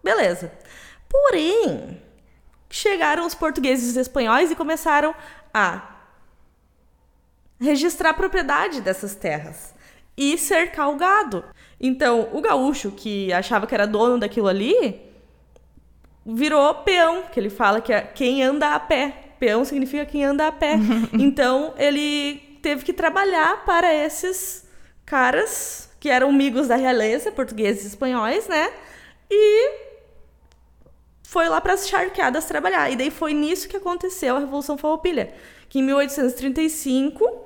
beleza. 0.05 0.53
Porém, 1.09 2.01
chegaram 2.71 3.27
os 3.27 3.35
portugueses 3.35 3.87
e 3.87 3.91
os 3.91 3.97
espanhóis 3.97 4.51
e 4.51 4.57
começaram 4.57 5.15
a 5.53 5.97
registrar 7.61 8.11
a 8.11 8.15
propriedade 8.15 8.81
dessas 8.81 9.15
terras 9.15 9.75
e 10.17 10.37
cercar 10.37 10.91
o 10.91 10.97
gado. 10.97 11.45
Então, 11.81 12.29
o 12.33 12.41
gaúcho 12.41 12.91
que 12.91 13.33
achava 13.33 13.67
que 13.67 13.75
era 13.75 13.87
dono 13.87 14.19
daquilo 14.19 14.49
ali 14.49 15.01
virou 16.27 16.75
peão, 16.77 17.23
que 17.33 17.39
ele 17.39 17.51
fala 17.51 17.81
que 17.81 17.93
é 17.93 18.01
quem 18.03 18.43
anda 18.43 18.75
a 18.75 18.81
pé. 18.81 19.15
Peão 19.39 19.65
significa 19.65 20.05
quem 20.05 20.25
anda 20.25 20.49
a 20.49 20.53
pé. 20.53 20.75
então, 21.15 21.73
ele 21.79 22.59
teve 22.61 22.85
que 22.85 22.93
trabalhar 22.93 23.65
para 23.65 23.95
esses 23.95 24.67
caras 25.07 25.89
que 26.01 26.09
eram 26.11 26.29
amigos 26.29 26.69
da 26.69 26.77
realeza, 26.77 27.33
portugueses 27.33 27.85
e 27.85 27.89
espanhóis, 27.89 28.47
né? 28.47 28.73
E 29.31 29.88
foi 31.29 31.47
lá 31.47 31.61
para 31.61 31.75
as 31.75 31.87
charqueadas 31.87 32.47
trabalhar. 32.47 32.91
E 32.91 32.97
daí 32.97 33.11
foi 33.11 33.35
nisso 33.35 33.69
que 33.69 33.77
aconteceu 33.77 34.35
a 34.35 34.39
Revolução 34.39 34.79
Farroupilha, 34.79 35.35
que 35.69 35.79
em 35.79 35.83
1835 35.83 37.43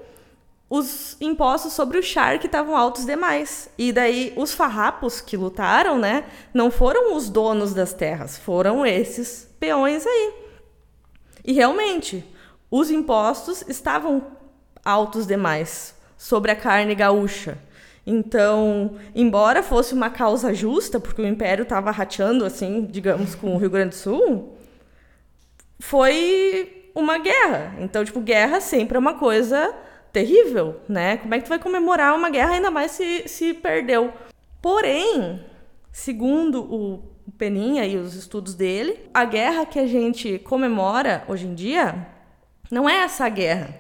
os 0.71 1.17
impostos 1.21 1.73
sobre 1.73 1.99
o 1.99 2.03
charque 2.03 2.47
estavam 2.47 2.77
altos 2.77 3.05
demais. 3.05 3.69
E 3.77 3.91
daí 3.91 4.33
os 4.37 4.55
farrapos 4.55 5.21
que 5.21 5.37
lutaram, 5.37 5.99
né, 5.99 6.25
não 6.55 6.71
foram 6.71 7.17
os 7.17 7.29
donos 7.29 7.75
das 7.75 7.93
terras, 7.93 8.39
foram 8.39 8.87
esses 8.87 9.49
peões 9.59 10.07
aí. 10.07 10.33
E 11.45 11.53
realmente, 11.53 12.25
os 12.71 12.89
impostos 12.89 13.65
estavam 13.67 14.25
altos 14.85 15.27
demais 15.27 15.93
sobre 16.17 16.53
a 16.53 16.57
carne 16.57 16.95
gaúcha. 16.95 17.59
Então, 18.07 18.97
embora 19.15 19.63
fosse 19.63 19.95
uma 19.95 20.11
causa 20.11 20.53
justa, 20.53 20.99
porque 20.99 21.23
o 21.23 21.27
Império 21.27 21.63
estava 21.63 21.91
rateando, 21.91 22.45
assim, 22.45 22.87
digamos, 22.91 23.35
com 23.35 23.55
o 23.55 23.59
Rio 23.59 23.71
Grande 23.71 23.91
do 23.91 23.95
Sul, 23.95 24.57
foi 25.79 26.91
uma 26.95 27.19
guerra. 27.19 27.77
Então, 27.79 28.05
tipo, 28.05 28.21
guerra 28.21 28.61
sempre 28.61 28.97
é 28.97 29.01
uma 29.01 29.15
coisa 29.15 29.75
terrível, 30.13 30.81
né? 30.89 31.17
Como 31.19 31.35
é 31.35 31.39
que 31.39 31.45
tu 31.45 31.49
vai 31.49 31.59
comemorar 31.59 32.15
uma 32.15 32.29
guerra, 32.29 32.55
ainda 32.55 32.71
mais 32.71 32.91
se, 32.91 33.29
se 33.29 33.55
perdeu? 33.55 34.13
Porém, 34.61 35.45
segundo 35.93 36.63
o 36.63 37.03
Peninha 37.39 37.87
e 37.87 37.97
os 37.97 38.15
estudos 38.15 38.55
dele, 38.55 38.99
a 39.15 39.25
guerra 39.25 39.65
que 39.65 39.79
a 39.79 39.87
gente 39.87 40.39
comemora 40.41 41.25
hoje 41.29 41.47
em 41.47 41.55
dia 41.55 42.07
não 42.71 42.89
é 42.89 43.05
essa 43.05 43.29
guerra. 43.29 43.75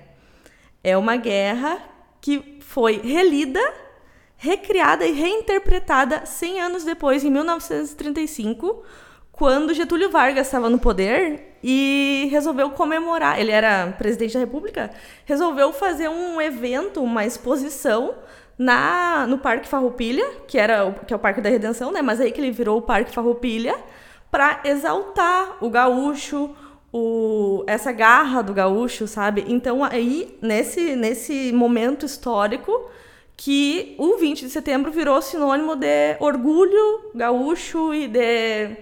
É 0.82 0.96
uma 0.96 1.16
guerra 1.16 1.78
que 2.20 2.58
foi 2.60 3.00
relida 3.00 3.60
recriada 4.42 5.06
e 5.06 5.12
reinterpretada 5.12 6.26
100 6.26 6.60
anos 6.60 6.84
depois, 6.84 7.22
em 7.22 7.30
1935, 7.30 8.82
quando 9.30 9.72
Getúlio 9.72 10.10
Vargas 10.10 10.48
estava 10.48 10.68
no 10.68 10.80
poder 10.80 11.58
e 11.62 12.26
resolveu 12.28 12.70
comemorar. 12.70 13.38
Ele 13.38 13.52
era 13.52 13.94
presidente 13.96 14.34
da 14.34 14.40
República, 14.40 14.90
resolveu 15.24 15.72
fazer 15.72 16.08
um 16.08 16.40
evento, 16.40 17.00
uma 17.00 17.24
exposição 17.24 18.16
na 18.58 19.28
no 19.28 19.38
Parque 19.38 19.68
Farroupilha, 19.68 20.28
que 20.48 20.58
era 20.58 20.86
o, 20.86 20.92
que 20.92 21.14
é 21.14 21.16
o 21.16 21.20
Parque 21.20 21.40
da 21.40 21.48
Redenção, 21.48 21.92
né? 21.92 22.02
Mas 22.02 22.20
aí 22.20 22.32
que 22.32 22.40
ele 22.40 22.50
virou 22.50 22.78
o 22.78 22.82
Parque 22.82 23.14
Farroupilha 23.14 23.76
para 24.28 24.60
exaltar 24.64 25.58
o 25.60 25.70
gaúcho, 25.70 26.50
o, 26.92 27.62
essa 27.68 27.92
garra 27.92 28.42
do 28.42 28.52
gaúcho, 28.52 29.06
sabe? 29.06 29.44
Então 29.46 29.84
aí 29.84 30.36
nesse 30.42 30.96
nesse 30.96 31.52
momento 31.52 32.04
histórico 32.04 32.90
que 33.44 33.96
o 33.98 34.18
20 34.18 34.42
de 34.42 34.50
setembro 34.50 34.92
virou 34.92 35.20
sinônimo 35.20 35.74
de 35.74 36.16
orgulho 36.20 37.10
gaúcho 37.12 37.92
e 37.92 38.06
de. 38.06 38.76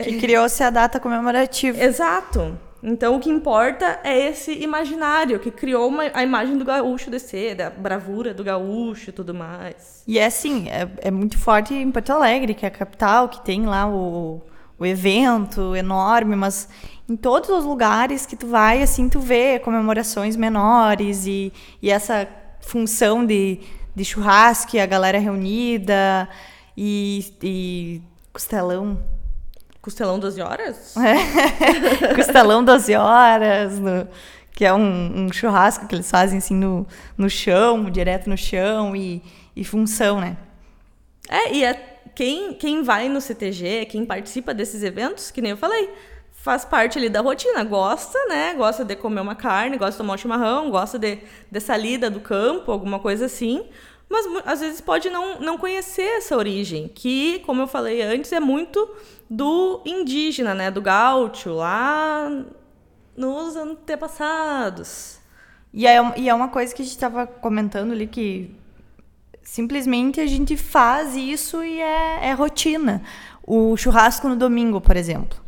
Que 0.00 0.18
criou-se 0.18 0.60
a 0.64 0.70
data 0.70 0.98
comemorativa. 0.98 1.80
Exato. 1.80 2.58
Então 2.82 3.14
o 3.14 3.20
que 3.20 3.30
importa 3.30 4.00
é 4.02 4.30
esse 4.30 4.52
imaginário 4.52 5.38
que 5.38 5.52
criou 5.52 5.86
uma, 5.88 6.10
a 6.12 6.24
imagem 6.24 6.58
do 6.58 6.64
gaúcho 6.64 7.08
descer, 7.08 7.54
da 7.54 7.70
bravura 7.70 8.34
do 8.34 8.42
gaúcho 8.42 9.10
e 9.10 9.12
tudo 9.12 9.32
mais. 9.32 10.02
E 10.08 10.18
é 10.18 10.26
assim, 10.26 10.68
é, 10.68 10.88
é 10.98 11.10
muito 11.12 11.38
forte 11.38 11.72
em 11.72 11.90
Porto 11.92 12.10
Alegre, 12.10 12.54
que 12.54 12.64
é 12.64 12.68
a 12.68 12.72
capital, 12.72 13.28
que 13.28 13.44
tem 13.44 13.64
lá 13.64 13.88
o, 13.88 14.42
o 14.76 14.84
evento 14.84 15.76
enorme, 15.76 16.34
mas 16.34 16.68
em 17.08 17.14
todos 17.14 17.48
os 17.48 17.64
lugares 17.64 18.26
que 18.26 18.34
tu 18.34 18.48
vai, 18.48 18.82
assim, 18.82 19.08
tu 19.08 19.20
vê 19.20 19.60
comemorações 19.60 20.34
menores 20.34 21.26
e, 21.26 21.52
e 21.80 21.90
essa 21.90 22.28
função 22.60 23.24
de, 23.24 23.60
de 23.94 24.04
churrasco 24.04 24.78
a 24.78 24.86
galera 24.86 25.18
reunida 25.18 26.28
e, 26.76 27.32
e 27.42 28.02
costelão. 28.32 29.02
Costelão 29.80 30.18
12 30.18 30.40
horas? 30.40 30.94
É. 30.96 32.14
costelão 32.14 32.64
12 32.64 32.94
horas, 32.94 33.78
no, 33.78 34.06
que 34.52 34.64
é 34.64 34.74
um, 34.74 35.24
um, 35.24 35.32
churrasco 35.32 35.86
que 35.86 35.94
eles 35.94 36.10
fazem 36.10 36.38
assim 36.38 36.54
no, 36.54 36.86
no 37.16 37.30
chão, 37.30 37.88
direto 37.90 38.28
no 38.28 38.36
chão 38.36 38.94
e, 38.94 39.22
e 39.54 39.64
função, 39.64 40.20
né? 40.20 40.36
É, 41.28 41.54
e 41.54 41.64
é, 41.64 42.00
quem, 42.14 42.54
quem 42.54 42.82
vai 42.82 43.08
no 43.08 43.20
CTG, 43.20 43.86
quem 43.86 44.04
participa 44.04 44.52
desses 44.52 44.82
eventos, 44.82 45.30
que 45.30 45.40
nem 45.40 45.52
eu 45.52 45.56
falei, 45.56 45.90
faz 46.48 46.64
parte 46.64 46.96
ali 46.96 47.10
da 47.10 47.20
rotina, 47.20 47.62
gosta, 47.62 48.18
né? 48.26 48.54
Gosta 48.54 48.82
de 48.82 48.96
comer 48.96 49.20
uma 49.20 49.34
carne, 49.34 49.76
gosta 49.76 49.92
de 49.92 49.98
tomar 49.98 50.14
um 50.14 50.16
chimarrão, 50.16 50.70
gosta 50.70 50.98
de, 50.98 51.18
de 51.50 51.60
salida 51.60 52.08
do 52.08 52.20
campo, 52.20 52.72
alguma 52.72 52.98
coisa 52.98 53.26
assim. 53.26 53.66
Mas 54.08 54.24
às 54.46 54.60
vezes 54.60 54.80
pode 54.80 55.10
não, 55.10 55.38
não 55.40 55.58
conhecer 55.58 56.16
essa 56.16 56.34
origem, 56.34 56.88
que, 56.88 57.40
como 57.40 57.60
eu 57.60 57.66
falei 57.66 58.00
antes, 58.00 58.32
é 58.32 58.40
muito 58.40 58.88
do 59.28 59.82
indígena, 59.84 60.54
né? 60.54 60.70
Do 60.70 60.80
gaúcho, 60.80 61.52
lá 61.52 62.30
nos 63.14 63.54
antepassados. 63.54 65.18
E 65.70 65.86
é, 65.86 65.98
e 66.16 66.30
é 66.30 66.34
uma 66.34 66.48
coisa 66.48 66.74
que 66.74 66.80
a 66.80 66.84
gente 66.86 66.94
estava 66.94 67.26
comentando 67.26 67.92
ali 67.92 68.06
que 68.06 68.56
simplesmente 69.42 70.18
a 70.18 70.26
gente 70.26 70.56
faz 70.56 71.14
isso 71.14 71.62
e 71.62 71.78
é, 71.78 72.28
é 72.28 72.32
rotina. 72.32 73.02
O 73.46 73.76
churrasco 73.76 74.26
no 74.30 74.34
domingo, 74.34 74.80
por 74.80 74.96
exemplo 74.96 75.46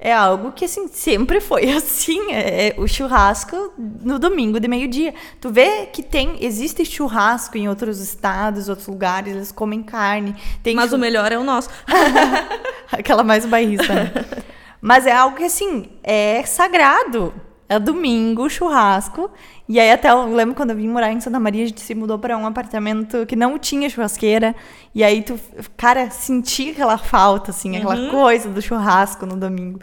é 0.00 0.12
algo 0.12 0.52
que, 0.52 0.64
assim, 0.64 0.86
sempre 0.86 1.40
foi 1.40 1.70
assim. 1.74 2.32
É, 2.32 2.68
é 2.68 2.74
o 2.78 2.86
churrasco 2.86 3.72
no 3.76 4.18
domingo 4.18 4.60
de 4.60 4.68
meio-dia. 4.68 5.12
Tu 5.40 5.50
vê 5.50 5.86
que 5.86 6.02
tem, 6.02 6.36
existe 6.44 6.84
churrasco 6.84 7.58
em 7.58 7.68
outros 7.68 7.98
estados, 8.00 8.68
outros 8.68 8.86
lugares, 8.86 9.34
eles 9.34 9.50
comem 9.50 9.82
carne. 9.82 10.36
Tem 10.62 10.76
Mas 10.76 10.92
o 10.92 10.98
melhor 10.98 11.32
é 11.32 11.38
o 11.38 11.42
nosso. 11.42 11.68
Aquela 12.92 13.24
mais 13.24 13.44
bairrista, 13.44 13.92
né? 13.92 14.12
Mas 14.80 15.06
é 15.06 15.12
algo 15.12 15.36
que, 15.36 15.44
assim, 15.44 15.90
é 16.04 16.44
sagrado. 16.44 17.34
É 17.68 17.78
domingo, 17.78 18.48
churrasco. 18.48 19.30
E 19.68 19.78
aí 19.78 19.90
até 19.90 20.10
eu 20.10 20.34
lembro 20.34 20.54
quando 20.54 20.70
eu 20.70 20.76
vim 20.76 20.88
morar 20.88 21.12
em 21.12 21.20
Santa 21.20 21.38
Maria, 21.38 21.64
a 21.64 21.66
gente 21.66 21.82
se 21.82 21.94
mudou 21.94 22.18
para 22.18 22.36
um 22.38 22.46
apartamento 22.46 23.26
que 23.26 23.36
não 23.36 23.58
tinha 23.58 23.90
churrasqueira. 23.90 24.56
E 24.94 25.04
aí 25.04 25.22
tu, 25.22 25.38
cara, 25.76 26.08
sentia 26.10 26.72
aquela 26.72 26.96
falta, 26.96 27.50
assim, 27.50 27.76
aquela 27.76 27.96
uhum. 27.96 28.10
coisa 28.10 28.48
do 28.48 28.62
churrasco 28.62 29.26
no 29.26 29.36
domingo. 29.36 29.80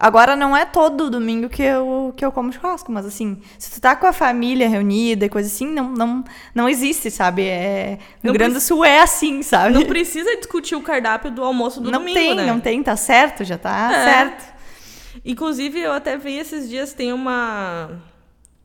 Agora 0.00 0.34
não 0.34 0.56
é 0.56 0.64
todo 0.64 1.10
domingo 1.10 1.50
que 1.50 1.62
eu, 1.62 2.14
que 2.16 2.24
eu 2.24 2.32
como 2.32 2.50
churrasco, 2.50 2.90
mas 2.90 3.04
assim, 3.04 3.36
se 3.58 3.70
tu 3.70 3.82
tá 3.82 3.94
com 3.94 4.06
a 4.06 4.14
família 4.14 4.66
reunida 4.66 5.26
e 5.26 5.28
coisa 5.28 5.46
assim, 5.46 5.66
não, 5.66 5.90
não, 5.90 6.24
não 6.54 6.66
existe, 6.66 7.10
sabe? 7.10 7.42
É, 7.42 7.98
no 8.22 8.30
Rio 8.30 8.38
Grande 8.38 8.54
do 8.54 8.60
Sul 8.62 8.82
é 8.82 9.02
assim, 9.02 9.42
sabe? 9.42 9.74
Não 9.74 9.84
precisa 9.84 10.34
discutir 10.38 10.74
o 10.74 10.80
cardápio 10.80 11.30
do 11.30 11.44
almoço 11.44 11.82
do 11.82 11.90
não 11.90 11.98
domingo, 11.98 12.18
tem, 12.18 12.34
né? 12.34 12.46
Não 12.46 12.58
tem, 12.58 12.82
tá 12.82 12.96
certo, 12.96 13.44
já 13.44 13.58
tá 13.58 13.92
é. 13.92 14.04
certo. 14.04 14.49
Inclusive, 15.24 15.80
eu 15.80 15.92
até 15.92 16.16
vi 16.16 16.38
esses 16.38 16.68
dias, 16.68 16.92
tem 16.92 17.12
uma 17.12 17.90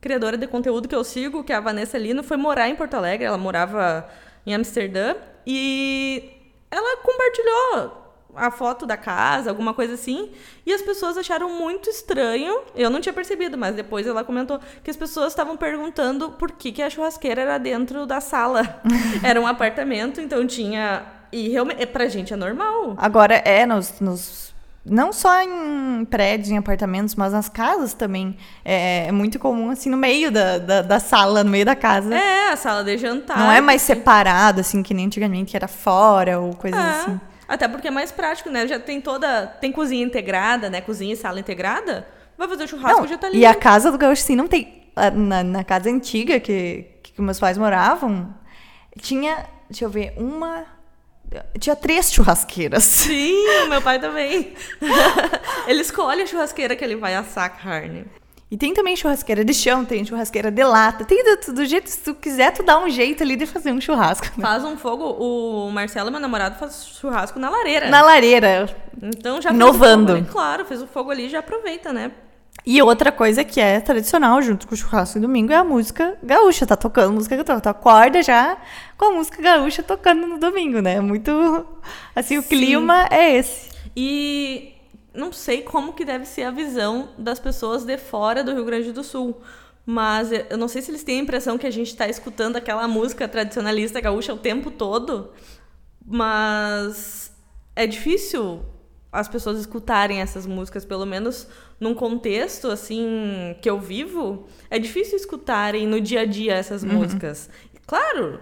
criadora 0.00 0.36
de 0.36 0.46
conteúdo 0.46 0.88
que 0.88 0.94
eu 0.94 1.04
sigo, 1.04 1.42
que 1.42 1.52
é 1.52 1.56
a 1.56 1.60
Vanessa 1.60 1.98
Lino, 1.98 2.22
foi 2.22 2.36
morar 2.36 2.68
em 2.68 2.76
Porto 2.76 2.94
Alegre, 2.94 3.26
ela 3.26 3.38
morava 3.38 4.08
em 4.46 4.54
Amsterdã, 4.54 5.16
e 5.46 6.30
ela 6.70 6.98
compartilhou 6.98 8.06
a 8.36 8.50
foto 8.50 8.86
da 8.86 8.96
casa, 8.96 9.50
alguma 9.50 9.72
coisa 9.72 9.94
assim, 9.94 10.30
e 10.64 10.72
as 10.72 10.82
pessoas 10.82 11.16
acharam 11.16 11.50
muito 11.50 11.88
estranho. 11.88 12.60
Eu 12.74 12.90
não 12.90 13.00
tinha 13.00 13.12
percebido, 13.12 13.56
mas 13.56 13.74
depois 13.74 14.06
ela 14.06 14.22
comentou 14.22 14.60
que 14.84 14.90
as 14.90 14.96
pessoas 14.96 15.32
estavam 15.32 15.56
perguntando 15.56 16.30
por 16.32 16.52
que, 16.52 16.70
que 16.70 16.82
a 16.82 16.90
churrasqueira 16.90 17.42
era 17.42 17.58
dentro 17.58 18.06
da 18.06 18.20
sala. 18.20 18.82
era 19.24 19.40
um 19.40 19.46
apartamento, 19.46 20.20
então 20.20 20.46
tinha. 20.46 21.04
E 21.32 21.48
realmente, 21.48 21.84
pra 21.86 22.06
gente 22.08 22.32
é 22.32 22.36
normal. 22.36 22.94
Agora, 22.98 23.36
é, 23.36 23.64
nos, 23.66 24.00
nos 24.00 24.54
não 24.88 25.12
só 25.12 25.42
em 25.42 26.04
prédios, 26.04 26.50
em 26.50 26.56
apartamentos, 26.56 27.14
mas 27.16 27.32
nas 27.32 27.48
casas 27.48 27.92
também. 27.92 28.36
É, 28.64 29.06
é 29.08 29.12
muito 29.12 29.38
comum, 29.38 29.70
assim, 29.70 29.90
no 29.90 29.96
meio 29.96 30.30
da, 30.30 30.58
da, 30.58 30.82
da, 30.82 31.00
sala, 31.00 31.42
no 31.42 31.50
meio 31.50 31.64
da 31.64 31.74
casa. 31.74 32.14
É, 32.14 32.52
a 32.52 32.56
sala 32.56 32.84
de 32.84 32.96
jantar. 32.96 33.36
Não 33.36 33.50
é 33.50 33.60
mais 33.60 33.82
separado, 33.82 34.60
assim, 34.60 34.82
que 34.82 34.94
nem 34.94 35.06
antigamente, 35.06 35.50
que 35.50 35.56
era 35.56 35.66
fora 35.66 36.38
ou 36.38 36.54
coisas 36.54 36.80
é. 36.80 36.90
assim. 36.90 37.20
Até 37.48 37.66
porque 37.66 37.88
é 37.88 37.90
mais 37.90 38.12
prático, 38.12 38.48
né? 38.48 38.66
Já 38.66 38.78
tem 38.78 39.00
toda. 39.00 39.46
Tem 39.46 39.72
cozinha 39.72 40.04
integrada, 40.04 40.70
né? 40.70 40.80
Cozinha 40.80 41.12
e 41.12 41.16
sala 41.16 41.40
integrada. 41.40 42.06
Vai 42.38 42.48
fazer 42.48 42.64
o 42.64 42.68
churrasco 42.68 43.00
não, 43.00 43.08
já 43.08 43.18
tá 43.18 43.26
ali. 43.26 43.38
E 43.38 43.46
a 43.46 43.54
casa 43.54 43.90
do 43.90 43.98
gaúcho, 43.98 44.22
assim, 44.22 44.36
não 44.36 44.46
tem. 44.46 44.84
Na, 45.14 45.42
na 45.42 45.64
casa 45.64 45.90
antiga 45.90 46.40
que, 46.40 46.86
que 47.02 47.20
meus 47.20 47.40
pais 47.40 47.58
moravam, 47.58 48.34
tinha. 49.00 49.46
Deixa 49.68 49.84
eu 49.84 49.90
ver, 49.90 50.14
uma 50.16 50.75
tinha 51.58 51.76
três 51.76 52.12
churrasqueiras. 52.12 52.84
Sim, 52.84 53.68
meu 53.68 53.82
pai 53.82 53.98
também. 53.98 54.54
ele 55.66 55.80
escolhe 55.80 56.22
a 56.22 56.26
churrasqueira 56.26 56.76
que 56.76 56.84
ele 56.84 56.96
vai 56.96 57.14
assar 57.14 57.44
a 57.44 57.48
carne. 57.48 58.06
E 58.48 58.56
tem 58.56 58.72
também 58.72 58.94
churrasqueira 58.94 59.44
de 59.44 59.52
chão, 59.52 59.84
tem 59.84 60.04
churrasqueira 60.04 60.52
de 60.52 60.62
lata. 60.62 61.04
Tem 61.04 61.24
do, 61.24 61.52
do 61.52 61.64
jeito, 61.64 61.90
se 61.90 61.98
tu 61.98 62.14
quiser, 62.14 62.52
tu 62.52 62.62
dá 62.62 62.78
um 62.78 62.88
jeito 62.88 63.24
ali 63.24 63.34
de 63.34 63.44
fazer 63.44 63.72
um 63.72 63.80
churrasco. 63.80 64.26
Né? 64.36 64.42
Faz 64.42 64.64
um 64.64 64.76
fogo. 64.76 65.04
O 65.04 65.68
Marcelo, 65.72 66.12
meu 66.12 66.20
namorado, 66.20 66.56
faz 66.56 66.86
churrasco 66.86 67.40
na 67.40 67.50
lareira. 67.50 67.88
Na 67.90 68.02
lareira. 68.02 68.68
Então 69.02 69.42
já 69.42 69.50
Inovando. 69.50 70.24
Claro, 70.30 70.64
fez 70.64 70.80
o 70.80 70.86
fogo 70.86 71.10
ali 71.10 71.28
já 71.28 71.40
aproveita, 71.40 71.92
né? 71.92 72.12
E 72.64 72.82
outra 72.82 73.12
coisa 73.12 73.44
que 73.44 73.60
é 73.60 73.80
tradicional, 73.80 74.42
junto 74.42 74.66
com 74.66 74.74
o 74.74 74.76
churrasco 74.76 75.18
e 75.18 75.20
domingo, 75.20 75.52
é 75.52 75.56
a 75.56 75.64
música 75.64 76.18
gaúcha. 76.22 76.66
Tá 76.66 76.76
tocando 76.76 77.12
música 77.12 77.36
gaúcha. 77.36 77.60
Tu 77.60 77.68
acorda 77.68 78.22
já 78.22 78.56
com 78.96 79.06
a 79.06 79.10
música 79.12 79.40
gaúcha 79.40 79.82
tocando 79.82 80.26
no 80.26 80.38
domingo, 80.38 80.80
né? 80.80 81.00
Muito. 81.00 81.30
Assim, 82.14 82.38
o 82.38 82.42
Sim. 82.42 82.48
clima 82.48 83.06
é 83.10 83.36
esse. 83.36 83.70
E 83.94 84.74
não 85.14 85.32
sei 85.32 85.62
como 85.62 85.92
que 85.92 86.04
deve 86.04 86.24
ser 86.24 86.42
a 86.42 86.50
visão 86.50 87.10
das 87.16 87.38
pessoas 87.38 87.84
de 87.84 87.96
fora 87.96 88.42
do 88.42 88.52
Rio 88.52 88.64
Grande 88.64 88.92
do 88.92 89.04
Sul. 89.04 89.40
Mas 89.84 90.30
eu 90.32 90.58
não 90.58 90.66
sei 90.66 90.82
se 90.82 90.90
eles 90.90 91.04
têm 91.04 91.20
a 91.20 91.22
impressão 91.22 91.56
que 91.56 91.66
a 91.66 91.70
gente 91.70 91.88
está 91.88 92.08
escutando 92.08 92.56
aquela 92.56 92.88
música 92.88 93.28
tradicionalista 93.28 94.00
gaúcha 94.00 94.34
o 94.34 94.38
tempo 94.38 94.72
todo. 94.72 95.30
Mas 96.04 97.30
é 97.76 97.86
difícil 97.86 98.64
as 99.12 99.28
pessoas 99.28 99.58
escutarem 99.58 100.20
essas 100.20 100.46
músicas, 100.46 100.84
pelo 100.84 101.06
menos 101.06 101.48
num 101.80 101.94
contexto 101.94 102.68
assim 102.68 103.56
que 103.62 103.68
eu 103.68 103.80
vivo, 103.80 104.46
é 104.70 104.78
difícil 104.78 105.16
escutarem 105.16 105.86
no 105.86 106.00
dia 106.00 106.20
a 106.22 106.24
dia 106.26 106.54
essas 106.54 106.82
uhum. 106.82 106.94
músicas. 106.94 107.48
Claro, 107.86 108.40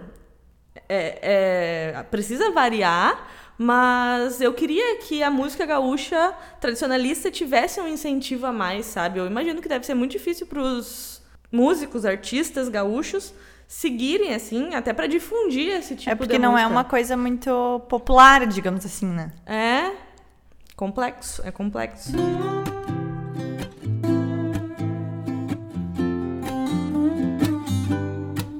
é, 0.89 1.93
é, 1.93 2.03
precisa 2.03 2.51
variar, 2.51 3.29
mas 3.57 4.41
eu 4.41 4.53
queria 4.53 4.97
que 4.97 5.23
a 5.23 5.29
música 5.29 5.65
gaúcha 5.65 6.33
tradicionalista 6.59 7.31
tivesse 7.31 7.79
um 7.79 7.87
incentivo 7.87 8.45
a 8.45 8.51
mais, 8.51 8.85
sabe? 8.85 9.19
Eu 9.19 9.27
imagino 9.27 9.61
que 9.61 9.69
deve 9.69 9.85
ser 9.85 9.93
muito 9.93 10.11
difícil 10.11 10.45
para 10.47 10.61
os 10.61 11.21
músicos, 11.51 12.05
artistas 12.05 12.67
gaúchos 12.67 13.33
seguirem 13.67 14.33
assim, 14.33 14.75
até 14.75 14.93
para 14.93 15.07
difundir 15.07 15.69
esse 15.69 15.95
tipo 15.95 16.03
de 16.03 16.09
É 16.09 16.15
porque 16.15 16.37
não 16.37 16.57
é 16.57 16.67
uma 16.67 16.83
coisa 16.83 17.17
muito 17.17 17.81
popular, 17.89 18.45
digamos 18.45 18.85
assim, 18.85 19.07
né? 19.07 19.31
É 19.45 20.04
complexo, 20.75 21.41
é 21.45 21.51
complexo. 21.51 22.11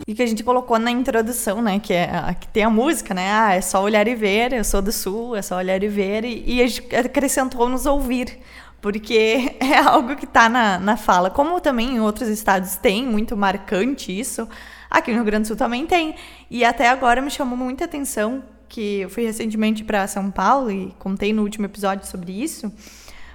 E 0.07 0.13
que 0.13 0.21
a 0.21 0.25
gente 0.25 0.43
colocou 0.43 0.79
na 0.79 0.91
introdução, 0.91 1.61
né? 1.61 1.79
Que, 1.79 1.93
é, 1.93 2.35
que 2.39 2.47
tem 2.47 2.63
a 2.63 2.69
música, 2.69 3.13
né? 3.13 3.31
Ah, 3.31 3.53
é 3.55 3.61
só 3.61 3.81
olhar 3.81 4.07
e 4.07 4.15
ver, 4.15 4.53
eu 4.53 4.63
sou 4.63 4.81
do 4.81 4.91
sul, 4.91 5.35
é 5.35 5.41
só 5.41 5.57
olhar 5.57 5.81
e 5.83 5.87
ver. 5.87 6.23
E, 6.23 6.55
e 6.55 6.61
a 6.61 6.67
gente 6.67 6.95
acrescentou 6.95 7.67
nos 7.67 7.85
ouvir, 7.85 8.39
porque 8.81 9.55
é 9.59 9.77
algo 9.77 10.15
que 10.15 10.25
está 10.25 10.47
na, 10.47 10.79
na 10.79 10.95
fala. 10.95 11.29
Como 11.29 11.59
também 11.59 11.95
em 11.95 11.99
outros 11.99 12.29
estados 12.29 12.75
tem, 12.77 13.05
muito 13.05 13.35
marcante 13.35 14.17
isso, 14.17 14.47
aqui 14.89 15.11
no 15.11 15.17
Rio 15.17 15.25
Grande 15.25 15.43
do 15.43 15.47
Sul 15.47 15.57
também 15.57 15.85
tem. 15.85 16.15
E 16.49 16.63
até 16.63 16.87
agora 16.87 17.21
me 17.21 17.31
chamou 17.31 17.57
muita 17.57 17.85
atenção 17.85 18.54
que 18.75 18.99
eu 18.99 19.09
fui 19.09 19.23
recentemente 19.23 19.85
para 19.85 20.05
São 20.05 20.29
Paulo 20.29 20.69
e 20.69 20.93
contei 20.99 21.31
no 21.31 21.43
último 21.43 21.65
episódio 21.65 22.05
sobre 22.05 22.33
isso, 22.33 22.69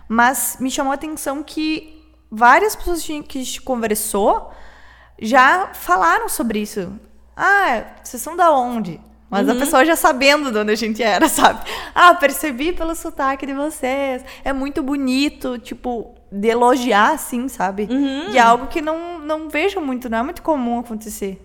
mas 0.07 0.59
me 0.61 0.70
chamou 0.70 0.92
a 0.92 0.96
atenção 0.96 1.42
que 1.42 1.98
várias 2.31 2.76
pessoas 2.76 3.03
que 3.03 3.38
a 3.38 3.42
gente 3.42 3.62
conversou 3.62 4.53
já 5.18 5.70
falaram 5.72 6.29
sobre 6.29 6.59
isso. 6.61 6.92
Ah, 7.35 7.85
vocês 8.05 8.22
são 8.22 8.37
da 8.37 8.53
onde? 8.53 9.00
Mas 9.31 9.48
uhum. 9.48 9.55
a 9.55 9.57
pessoa 9.57 9.83
já 9.83 9.96
sabendo 9.96 10.53
de 10.53 10.59
onde 10.59 10.72
a 10.72 10.76
gente 10.76 11.03
era, 11.03 11.26
sabe? 11.31 11.61
Ah, 11.94 12.14
percebi 12.14 12.74
pelo 12.74 12.94
sotaque 12.94 13.46
de 13.46 13.55
vocês. 13.55 14.22
É 14.44 14.53
muito 14.53 14.83
bonito, 14.83 15.59
tipo, 15.59 16.14
de 16.31 16.48
elogiar, 16.48 17.12
assim, 17.12 17.48
sabe? 17.48 17.88
Uhum. 17.90 18.31
E 18.31 18.37
é 18.37 18.40
algo 18.40 18.66
que 18.66 18.83
não, 18.83 19.18
não 19.20 19.48
vejo 19.48 19.81
muito, 19.81 20.11
não 20.11 20.18
é 20.18 20.22
muito 20.22 20.42
comum 20.42 20.81
acontecer. 20.81 21.40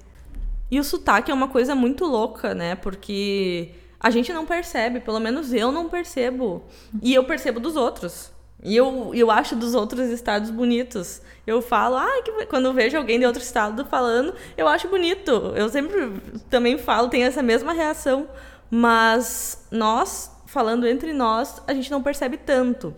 E 0.70 0.82
o 0.82 0.84
sotaque 0.84 1.32
é 1.32 1.34
uma 1.34 1.48
coisa 1.48 1.74
muito 1.74 2.04
louca, 2.04 2.54
né? 2.54 2.76
Porque 2.76 3.72
a 4.00 4.10
gente 4.10 4.32
não 4.34 4.46
percebe, 4.46 5.00
pelo 5.00 5.20
menos 5.20 5.54
eu 5.54 5.72
não 5.72 5.90
percebo. 5.90 6.64
E 7.02 7.14
eu 7.14 7.24
percebo 7.24 7.60
dos 7.60 7.76
outros. 7.76 8.32
E 8.64 8.76
eu, 8.76 9.12
eu 9.14 9.30
acho 9.30 9.56
dos 9.56 9.76
outros 9.76 10.10
estados 10.10 10.50
bonitos. 10.50 11.22
Eu 11.46 11.62
falo, 11.62 11.98
ah, 11.98 12.22
que... 12.24 12.46
quando 12.48 12.74
vejo 12.74 12.98
alguém 12.98 13.20
de 13.20 13.26
outro 13.26 13.42
estado 13.42 13.86
falando, 13.86 14.34
eu 14.58 14.68
acho 14.68 14.88
bonito. 14.88 15.32
Eu 15.56 15.70
sempre 15.70 16.20
também 16.50 16.78
falo, 16.78 17.10
tenho 17.10 17.28
essa 17.28 17.44
mesma 17.44 17.74
reação. 17.74 18.28
Mas 18.70 19.68
nós, 19.70 20.32
falando 20.48 20.88
entre 20.88 21.14
nós, 21.14 21.62
a 21.68 21.74
gente 21.74 21.92
não 21.92 22.02
percebe 22.02 22.38
tanto. 22.38 22.96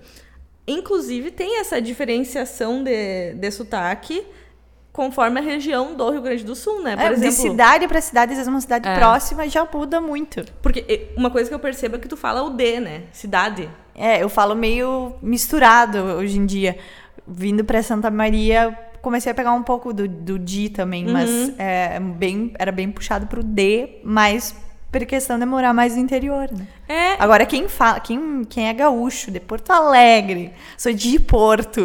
Inclusive, 0.65 1.31
tem 1.31 1.59
essa 1.59 1.81
diferenciação 1.81 2.83
de, 2.83 3.33
de 3.33 3.51
sotaque 3.51 4.25
conforme 4.97 5.39
a 5.39 5.43
região 5.43 5.95
do 5.95 6.09
Rio 6.09 6.23
Grande 6.23 6.43
do 6.43 6.55
Sul, 6.55 6.81
né? 6.81 6.95
Por 6.95 7.03
é, 7.03 7.11
exemplo, 7.13 7.29
de 7.29 7.35
cidade 7.35 7.87
para 7.87 8.01
cidade, 8.01 8.31
às 8.31 8.37
vezes 8.39 8.51
uma 8.51 8.59
cidade 8.59 8.89
é. 8.89 8.95
próxima 8.95 9.47
já 9.47 9.63
muda 9.71 10.01
muito. 10.01 10.43
Porque 10.59 11.11
uma 11.15 11.29
coisa 11.29 11.47
que 11.47 11.53
eu 11.53 11.59
percebo 11.59 11.97
é 11.97 11.99
que 11.99 12.07
tu 12.07 12.17
fala 12.17 12.41
o 12.41 12.49
D, 12.49 12.79
né? 12.79 13.03
Cidade. 13.11 13.69
É, 13.93 14.23
eu 14.23 14.27
falo 14.27 14.55
meio 14.55 15.13
misturado 15.21 15.99
hoje 15.99 16.39
em 16.39 16.47
dia. 16.47 16.79
Vindo 17.27 17.63
para 17.63 17.83
Santa 17.83 18.09
Maria, 18.09 18.75
comecei 18.99 19.31
a 19.31 19.35
pegar 19.35 19.53
um 19.53 19.61
pouco 19.61 19.93
do, 19.93 20.07
do 20.07 20.39
D 20.39 20.69
também, 20.69 21.05
uhum. 21.05 21.13
mas 21.13 21.53
é, 21.59 21.99
bem, 21.99 22.51
era 22.57 22.71
bem 22.71 22.89
puxado 22.89 23.27
pro 23.27 23.43
D, 23.43 24.01
mais 24.03 24.55
por 24.91 25.05
questão 25.05 25.37
de 25.37 25.45
morar 25.45 25.73
mais 25.73 25.95
no 25.95 26.01
interior, 26.01 26.49
né? 26.51 26.65
É, 26.87 27.21
Agora, 27.21 27.45
quem 27.45 27.67
fala, 27.67 27.99
quem, 27.99 28.45
quem 28.49 28.69
é 28.69 28.73
gaúcho, 28.73 29.29
de 29.29 29.39
Porto 29.39 29.69
Alegre, 29.71 30.53
sou 30.77 30.93
de 30.93 31.19
Porto, 31.19 31.81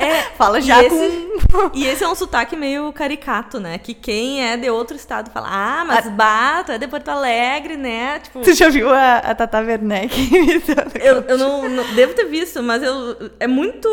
é 0.00 0.22
fala 0.36 0.58
e 0.58 0.62
já 0.62 0.82
esse- 0.82 0.90
com. 0.96 1.30
E 1.74 1.84
esse 1.86 2.04
é 2.04 2.08
um 2.08 2.14
sotaque 2.14 2.56
meio 2.56 2.92
caricato, 2.92 3.58
né? 3.58 3.78
Que 3.78 3.92
quem 3.94 4.44
é 4.44 4.56
de 4.56 4.68
outro 4.70 4.96
estado 4.96 5.30
fala, 5.30 5.48
ah, 5.50 5.84
mas 5.84 6.08
bato, 6.08 6.72
é 6.72 6.78
de 6.78 6.86
Porto 6.88 7.08
Alegre, 7.08 7.76
né? 7.76 8.18
Tipo, 8.20 8.40
Tu 8.40 8.52
já 8.54 8.68
viu 8.68 8.88
a, 8.92 9.16
a 9.18 9.34
Tata 9.34 9.58
Werneck 9.60 10.12
eu, 11.00 11.22
eu 11.22 11.38
não, 11.38 11.68
não- 11.68 11.94
devo 11.94 12.14
ter 12.14 12.24
visto, 12.26 12.62
mas 12.62 12.82
eu, 12.82 13.30
é 13.40 13.46
muito, 13.46 13.88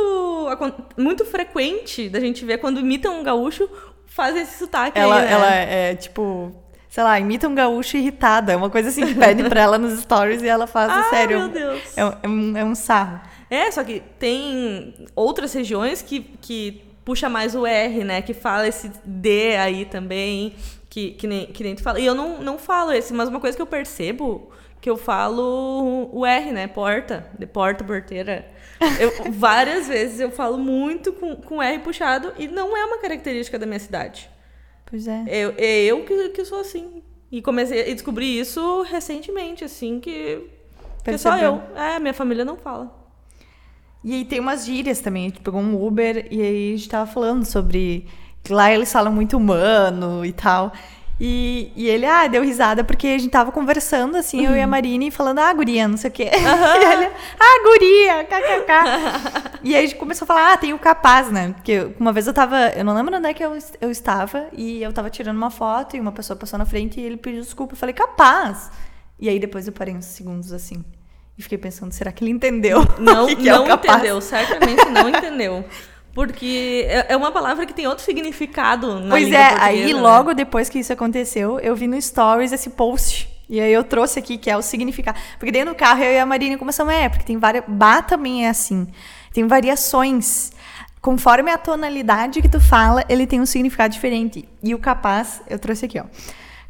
muito 0.98 1.26
frequente 1.26 2.10
da 2.10 2.20
gente 2.20 2.44
ver 2.46 2.58
quando 2.60 2.80
imitam 2.80 3.20
um 3.20 3.24
gaúcho, 3.24 3.70
faz 4.06 4.36
esse 4.36 4.58
sotaque 4.60 4.98
Ela, 5.00 5.18
aí, 5.20 5.26
né? 5.26 5.32
ela 5.32 5.56
é 5.56 5.96
tipo, 5.96 6.52
sei 6.98 7.04
lá, 7.04 7.20
imita 7.20 7.48
um 7.48 7.54
gaúcho 7.54 7.96
irritada. 7.96 8.54
É 8.54 8.56
uma 8.56 8.72
coisa 8.72 8.90
assim 8.90 9.06
que 9.06 9.14
pede 9.14 9.44
pra 9.48 9.62
ela 9.62 9.78
nos 9.78 10.00
stories 10.00 10.42
e 10.42 10.48
ela 10.48 10.66
faz, 10.66 10.92
Ah, 10.92 11.04
sério. 11.12 11.38
meu 11.42 11.50
Deus. 11.50 11.82
É, 11.96 12.04
um- 12.04 12.14
é 12.24 12.28
um, 12.28 12.58
é 12.58 12.66
um 12.66 12.74
sarro. 12.74 13.22
É, 13.52 13.70
só 13.70 13.84
que 13.84 14.02
tem 14.18 14.96
outras 15.16 15.54
regiões 15.54 16.02
que, 16.02 16.22
que 16.42 16.84
puxa 17.06 17.30
mais 17.30 17.54
o 17.54 17.68
R, 17.68 18.04
né? 18.04 18.24
Que 18.24 18.34
fala 18.34 18.68
esse 18.68 18.92
D 19.06 19.56
aí 19.58 19.86
também, 19.86 20.56
que, 20.90 21.12
que, 21.12 21.28
nem, 21.28 21.46
que 21.46 21.64
nem 21.64 21.76
tu 21.76 21.84
fala. 21.84 22.00
E 22.00 22.06
eu 22.08 22.16
não, 22.16 22.40
não 22.42 22.58
falo 22.58 22.92
esse, 22.92 23.14
mas 23.14 23.30
uma 23.30 23.40
coisa 23.40 23.56
que 23.56 23.62
eu 23.62 23.68
percebo, 23.68 24.50
que 24.82 24.90
eu 24.90 24.98
falo 24.98 26.10
o 26.12 26.26
R, 26.26 26.52
né? 26.52 26.66
Porta, 26.66 27.28
de 27.38 27.46
porta, 27.46 27.84
porteira. 27.84 28.44
Eu, 29.00 29.32
várias 29.34 29.88
vezes 29.88 30.20
eu 30.20 30.32
falo 30.32 30.58
muito 30.58 31.14
com, 31.14 31.36
com 31.36 31.62
R 31.62 31.78
puxado 31.78 32.34
e 32.40 32.48
não 32.48 32.76
é 32.76 32.84
uma 32.86 32.98
característica 32.98 33.60
da 33.60 33.68
minha 33.68 33.80
cidade. 33.80 34.30
Pois 34.90 35.08
é. 35.08 35.24
Eu, 35.28 35.54
é 35.58 35.84
eu 35.84 36.04
que, 36.06 36.30
que 36.30 36.46
sou 36.46 36.62
assim. 36.62 37.04
E 37.32 37.42
comecei 37.42 37.92
a 37.92 37.94
descobrir 37.94 38.40
isso 38.40 38.84
recentemente, 38.84 39.64
assim, 39.64 40.00
que, 40.00 40.42
que 41.04 41.18
só 41.18 41.38
eu. 41.38 41.62
É, 41.76 42.00
minha 42.00 42.14
família 42.14 42.46
não 42.46 42.56
fala. 42.56 42.96
E 44.04 44.14
aí 44.14 44.26
tem 44.26 44.40
umas 44.40 44.66
gírias 44.66 45.02
também. 45.02 45.26
A 45.26 45.30
gente 45.30 45.42
pegou 45.42 45.60
um 45.60 45.86
Uber 45.86 46.28
e 46.32 46.42
aí 46.42 46.74
a 46.74 46.78
gente 46.78 46.90
tava 46.90 47.12
falando 47.12 47.44
sobre. 47.44 48.08
que 48.42 48.54
lá 48.54 48.72
eles 48.74 48.92
falam 48.92 49.12
muito 49.12 49.36
humano 49.36 50.26
e 50.26 50.32
tal. 50.32 50.72
E, 51.20 51.72
e 51.76 51.88
ele, 51.88 52.06
ah, 52.06 52.28
deu 52.28 52.44
risada 52.44 52.84
porque 52.84 53.08
a 53.08 53.18
gente 53.18 53.32
tava 53.32 53.52
conversando, 53.52 54.16
assim, 54.18 54.46
eu 54.46 54.56
e 54.56 54.62
a 54.62 54.68
Marine, 54.68 55.10
falando, 55.10 55.40
ah, 55.40 55.52
guria, 55.52 55.88
não 55.88 55.98
sei 55.98 56.10
o 56.10 56.14
quê. 56.14 56.30
E 56.38 56.86
ele, 56.86 57.10
ah, 57.40 57.64
guria, 57.64 58.24
kkk. 58.24 59.60
e 59.64 59.76
aí 59.76 59.84
a 59.84 59.88
gente 59.88 59.96
começou 59.98 60.26
a 60.26 60.28
falar, 60.28 60.54
ah, 60.54 60.58
tem 60.58 60.74
o 60.74 60.80
capaz, 60.80 61.32
né? 61.32 61.54
Porque 61.56 61.90
uma 62.00 62.14
vez 62.14 62.28
eu 62.28 62.34
tava, 62.34 62.70
eu 62.70 62.86
não 62.86 62.94
lembro 62.94 63.18
onde 63.18 63.28
é 63.28 63.34
que 63.34 63.44
eu, 63.44 63.58
eu 63.82 63.90
estava, 63.90 64.48
e 64.54 64.84
eu 64.84 64.94
tava 64.94 65.10
tirando 65.10 65.38
uma 65.38 65.50
foto 65.50 65.98
e 65.98 66.00
uma 66.00 66.12
pessoa 66.12 66.38
passou 66.38 66.60
na 66.60 66.66
frente 66.66 67.00
e 67.00 67.04
ele 67.04 67.18
pediu 67.18 67.42
desculpa. 67.42 67.74
Eu 67.74 67.78
falei, 67.78 67.94
capaz. 67.94 68.70
E 69.20 69.28
aí 69.28 69.40
depois 69.40 69.66
eu 69.66 69.74
parei 69.74 69.96
uns 69.96 70.06
segundos 70.06 70.54
assim. 70.54 70.86
E 71.38 71.42
fiquei 71.42 71.58
pensando, 71.58 71.92
será 71.92 72.12
que 72.12 72.24
ele 72.24 72.32
entendeu? 72.32 72.80
Não, 73.00 73.28
que 73.28 73.36
que 73.36 73.50
é 73.50 73.54
não 73.54 73.66
capaz? 73.66 74.00
entendeu, 74.00 74.22
certamente 74.22 74.86
não 74.86 75.10
entendeu. 75.10 75.66
Porque 76.18 76.84
é 76.90 77.14
é 77.14 77.16
uma 77.16 77.32
palavra 77.32 77.64
que 77.64 77.74
tem 77.76 77.86
outro 77.86 78.04
significado 78.04 79.00
na 79.02 79.12
Pois 79.12 79.32
é, 79.32 79.54
aí 79.60 79.94
né? 79.94 80.02
logo 80.02 80.34
depois 80.34 80.68
que 80.68 80.80
isso 80.80 80.92
aconteceu, 80.92 81.60
eu 81.60 81.76
vi 81.76 81.86
no 81.86 82.02
Stories 82.02 82.52
esse 82.52 82.72
post. 82.72 83.30
E 83.48 83.62
aí 83.62 83.72
eu 83.72 83.84
trouxe 83.84 84.18
aqui, 84.18 84.36
que 84.36 84.50
é 84.50 84.58
o 84.58 84.64
significado. 84.64 85.16
Porque 85.38 85.52
daí 85.52 85.64
no 85.64 85.76
carro 85.76 86.02
eu 86.02 86.14
e 86.14 86.18
a 86.18 86.26
Marina 86.26 86.58
começamos, 86.58 86.92
é, 86.92 87.08
porque 87.08 87.24
tem 87.24 87.38
várias. 87.38 87.66
Bá 87.68 88.02
também 88.02 88.48
é 88.48 88.50
assim. 88.50 88.88
Tem 89.32 89.46
variações. 89.46 90.52
Conforme 91.00 91.52
a 91.52 91.58
tonalidade 91.60 92.42
que 92.42 92.50
tu 92.50 92.60
fala, 92.60 93.06
ele 93.08 93.28
tem 93.28 93.40
um 93.40 93.46
significado 93.46 93.94
diferente. 93.94 94.50
E 94.64 94.74
o 94.74 94.80
capaz, 94.80 95.44
eu 95.48 95.60
trouxe 95.60 95.86
aqui, 95.86 96.00
ó. 96.00 96.06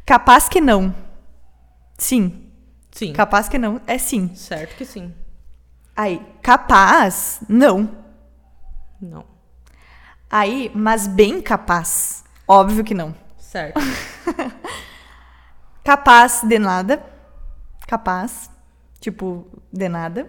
Capaz 0.04 0.46
que 0.46 0.60
não. 0.60 0.94
Sim. 1.96 2.50
Sim, 2.92 3.14
Capaz 3.14 3.48
que 3.48 3.56
não 3.56 3.80
é 3.86 3.96
sim. 3.96 4.30
certo 4.34 4.76
que 4.76 4.84
sim. 4.84 5.10
Aí, 5.96 6.20
capaz, 6.42 7.40
não. 7.48 7.88
Não, 9.00 9.24
Aí, 10.30 10.70
mas 10.74 11.06
bem 11.06 11.40
capaz. 11.40 12.24
Óbvio 12.46 12.84
que 12.84 12.94
não. 12.94 13.14
certo. 13.38 13.80
Capaz 15.84 16.42
de 16.44 16.58
nada. 16.58 17.02
Capaz. 17.86 18.50
Tipo, 19.00 19.46
de 19.72 19.88
nada. 19.88 20.28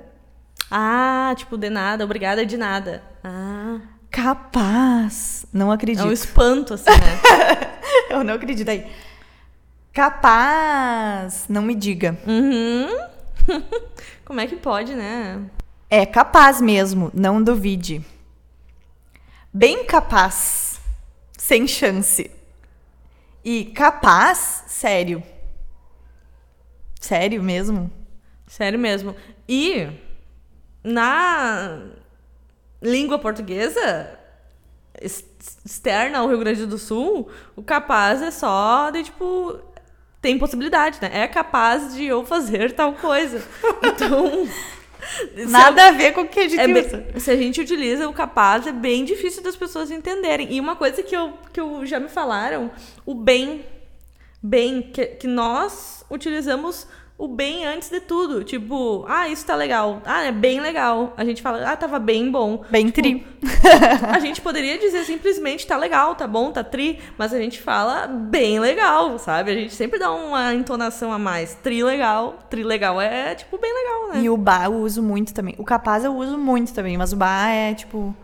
ah, 0.71 1.33
tipo, 1.35 1.57
de 1.57 1.69
nada, 1.69 2.03
obrigada 2.05 2.45
de 2.45 2.55
nada. 2.55 3.03
Ah, 3.23 3.79
Capaz. 4.09 5.45
Não 5.51 5.71
é 5.71 5.75
acredito. 5.75 6.07
um 6.07 6.11
espanto, 6.11 6.75
assim, 6.75 6.85
né? 6.89 7.69
Eu 8.09 8.23
não 8.23 8.35
acredito 8.35 8.69
aí. 8.69 8.89
Capaz. 9.93 11.45
Não 11.49 11.61
me 11.61 11.75
diga. 11.75 12.17
uhum. 12.25 12.87
Como 14.25 14.39
é 14.39 14.47
que 14.47 14.55
pode, 14.55 14.95
né? 14.95 15.41
É 15.89 16.05
capaz 16.05 16.61
mesmo. 16.61 17.11
Não 17.13 17.41
duvide. 17.41 18.05
Bem 19.53 19.85
capaz. 19.85 20.79
Sem 21.37 21.67
chance. 21.67 22.29
E 23.43 23.65
capaz, 23.65 24.65
sério. 24.67 25.23
Sério 26.99 27.41
mesmo? 27.41 27.89
Sério 28.45 28.77
mesmo. 28.77 29.15
E 29.47 29.87
na 30.83 31.81
língua 32.81 33.17
portuguesa 33.17 34.17
ex- 35.01 35.23
externa 35.65 36.19
ao 36.19 36.27
Rio 36.27 36.39
Grande 36.39 36.65
do 36.65 36.77
Sul, 36.77 37.29
o 37.55 37.63
capaz 37.63 38.21
é 38.21 38.31
só 38.31 38.89
de 38.91 39.03
tipo 39.03 39.59
tem 40.21 40.37
possibilidade, 40.37 40.99
né? 41.01 41.09
É 41.13 41.27
capaz 41.29 41.95
de 41.95 42.03
eu 42.03 42.25
fazer 42.25 42.73
tal 42.73 42.93
coisa. 42.93 43.41
Então, 43.81 44.47
Nada 45.49 45.87
a 45.87 45.91
ver 45.91 46.13
com 46.13 46.21
o 46.21 46.27
que 46.27 46.39
a 46.39 46.47
gente 46.47 46.59
é 46.59 46.67
bem- 46.67 46.85
usa. 46.85 47.05
se 47.17 47.31
a 47.31 47.35
gente 47.35 47.61
utiliza 47.61 48.07
o 48.07 48.13
capaz, 48.13 48.67
é 48.67 48.71
bem 48.71 49.05
difícil 49.05 49.41
das 49.43 49.55
pessoas 49.55 49.91
entenderem. 49.91 50.53
E 50.53 50.59
uma 50.59 50.75
coisa 50.75 51.01
que, 51.01 51.15
eu, 51.15 51.33
que 51.53 51.59
eu, 51.59 51.85
já 51.85 51.99
me 51.99 52.09
falaram, 52.09 52.71
o 53.05 53.13
bem. 53.13 53.65
Bem, 54.41 54.81
que, 54.81 55.05
que 55.05 55.27
nós 55.27 56.05
utilizamos 56.09 56.87
o 57.19 57.27
bem 57.27 57.65
antes 57.65 57.89
de 57.89 57.99
tudo. 57.99 58.45
Tipo, 58.45 59.05
ah, 59.05 59.27
isso 59.27 59.45
tá 59.45 59.53
legal. 59.53 60.01
Ah, 60.05 60.23
é 60.23 60.31
bem 60.31 60.61
legal. 60.61 61.13
A 61.17 61.25
gente 61.25 61.41
fala, 61.41 61.69
ah, 61.69 61.75
tava 61.75 61.99
bem 61.99 62.31
bom. 62.31 62.63
Bem 62.71 62.89
tri. 62.89 63.27
A 64.07 64.19
gente 64.19 64.39
poderia 64.39 64.77
dizer 64.79 65.03
simplesmente 65.03 65.67
tá 65.67 65.75
legal, 65.75 66.15
tá 66.15 66.25
bom, 66.25 66.49
tá 66.49 66.63
tri, 66.63 66.97
mas 67.17 67.33
a 67.33 67.37
gente 67.37 67.61
fala 67.61 68.07
bem 68.07 68.59
legal, 68.59 69.19
sabe? 69.19 69.51
A 69.51 69.53
gente 69.53 69.75
sempre 69.75 69.99
dá 69.99 70.09
uma 70.11 70.53
entonação 70.53 71.11
a 71.11 71.19
mais. 71.19 71.55
Tri 71.55 71.83
legal. 71.83 72.39
Tri 72.49 72.63
legal 72.63 73.01
é, 73.01 73.35
tipo, 73.35 73.57
bem 73.57 73.73
legal, 73.73 74.13
né? 74.13 74.21
E 74.23 74.29
o 74.29 74.37
ba 74.37 74.63
eu 74.65 74.75
uso 74.75 75.03
muito 75.03 75.33
também. 75.33 75.55
O 75.57 75.65
capaz 75.65 76.05
eu 76.05 76.15
uso 76.15 76.37
muito 76.37 76.73
também, 76.73 76.97
mas 76.97 77.11
o 77.11 77.17
ba 77.17 77.49
é 77.49 77.73
tipo. 77.73 78.15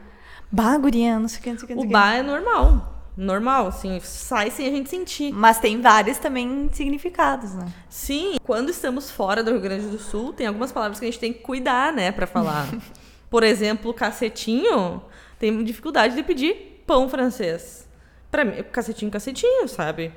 Ba, 0.50 0.78
guria, 0.78 1.20
não 1.20 1.28
sei 1.28 1.40
o 1.40 1.44
que, 1.44 1.50
não 1.52 1.60
sei 1.60 1.66
o 1.66 1.68
que. 1.68 1.86
O 1.86 1.90
ba 1.90 2.16
é 2.16 2.24
normal. 2.24 2.95
Normal, 3.18 3.68
assim, 3.68 4.00
sai 4.02 4.52
sem 4.52 4.68
a 4.68 4.72
gente 4.72 4.90
sentir. 4.90 5.32
Mas 5.32 5.60
tem 5.60 5.80
vários 5.82 6.18
também 6.18 6.70
significados, 6.74 7.54
né? 7.54 7.66
Sim, 7.90 8.36
quando 8.44 8.70
estamos 8.70 9.10
fora 9.10 9.44
do 9.44 9.52
Rio 9.52 9.62
Grande 9.62 9.88
do 9.88 10.00
Sul, 10.00 10.34
tem 10.34 10.48
algumas 10.48 10.72
palavras 10.72 11.00
que 11.00 11.06
a 11.06 11.10
gente 11.10 11.20
tem 11.20 11.32
que 11.32 11.40
cuidar, 11.40 11.94
né, 11.94 12.12
pra 12.12 12.28
falar. 12.28 12.68
Por 13.30 13.44
exemplo, 13.44 13.94
cacetinho, 13.94 15.02
tem 15.40 15.64
dificuldade 15.64 16.16
de 16.16 16.24
pedir 16.24 16.84
pão 16.86 17.08
francês. 17.08 17.88
Pra 18.30 18.44
mim, 18.44 18.64
cacetinho, 18.72 19.10
cacetinho, 19.10 19.68
sabe? 19.68 20.12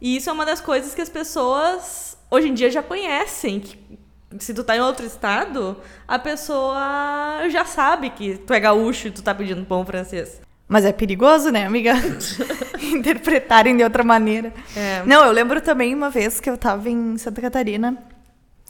E 0.00 0.16
isso 0.16 0.30
é 0.30 0.32
uma 0.32 0.46
das 0.46 0.60
coisas 0.60 0.94
que 0.94 1.02
as 1.02 1.10
pessoas 1.10 2.16
hoje 2.30 2.48
em 2.48 2.54
dia 2.54 2.70
já 2.70 2.82
conhecem. 2.82 3.60
Que 3.60 3.98
se 4.38 4.54
tu 4.54 4.64
tá 4.64 4.76
em 4.76 4.80
outro 4.80 5.04
estado, 5.04 5.76
a 6.08 6.18
pessoa 6.18 7.46
já 7.50 7.64
sabe 7.64 8.10
que 8.10 8.38
tu 8.38 8.52
é 8.54 8.60
gaúcho 8.60 9.08
e 9.08 9.10
tu 9.10 9.22
tá 9.22 9.34
pedindo 9.34 9.64
pão 9.66 9.84
francês. 9.84 10.40
Mas 10.70 10.84
é 10.84 10.92
perigoso, 10.92 11.50
né, 11.50 11.66
amiga? 11.66 11.94
Interpretarem 12.80 13.76
de 13.76 13.82
outra 13.82 14.04
maneira. 14.04 14.54
É. 14.76 15.02
Não, 15.04 15.24
eu 15.24 15.32
lembro 15.32 15.60
também 15.60 15.92
uma 15.92 16.10
vez 16.10 16.38
que 16.38 16.48
eu 16.48 16.56
tava 16.56 16.88
em 16.88 17.18
Santa 17.18 17.40
Catarina 17.40 18.00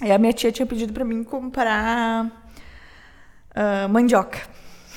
e 0.02 0.10
a 0.10 0.16
minha 0.16 0.32
tia 0.32 0.50
tinha 0.50 0.64
pedido 0.64 0.94
pra 0.94 1.04
mim 1.04 1.22
comprar 1.22 2.32
ah, 3.54 3.86
mandioca. 3.88 4.40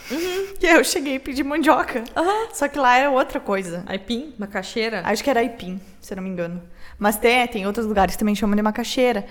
E 0.61 0.65
aí 0.65 0.75
eu 0.75 0.83
cheguei 0.85 1.15
e 1.15 1.19
pedi 1.19 1.43
mandioca. 1.43 2.05
Aham. 2.15 2.47
Só 2.53 2.69
que 2.69 2.79
lá 2.79 2.95
era 2.95 3.11
outra 3.11 3.37
coisa. 3.37 3.83
Aipim, 3.85 4.33
macaxeira. 4.39 5.01
Acho 5.03 5.21
que 5.21 5.29
era 5.29 5.41
aipim, 5.41 5.81
se 5.99 6.13
eu 6.13 6.15
não 6.15 6.23
me 6.23 6.29
engano. 6.29 6.63
Mas 6.97 7.17
tem, 7.17 7.45
tem 7.49 7.67
outros 7.67 7.85
lugares 7.85 8.15
que 8.15 8.19
também 8.19 8.33
chamam 8.33 8.55
de 8.55 8.61
macaxeira. 8.61 9.25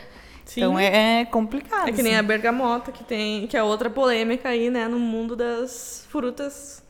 Sim. 0.45 0.61
Então 0.61 0.79
é 0.79 1.25
complicado. 1.25 1.89
É 1.89 1.93
que 1.93 2.03
nem 2.03 2.13
assim. 2.13 2.21
a 2.21 2.23
bergamota, 2.23 2.93
que 2.93 3.03
tem, 3.03 3.47
que 3.47 3.57
é 3.57 3.63
outra 3.63 3.89
polêmica 3.89 4.51
aí, 4.51 4.69
né, 4.69 4.87
no 4.89 4.99
mundo 4.99 5.35
das 5.35 6.07
frutas. 6.11 6.82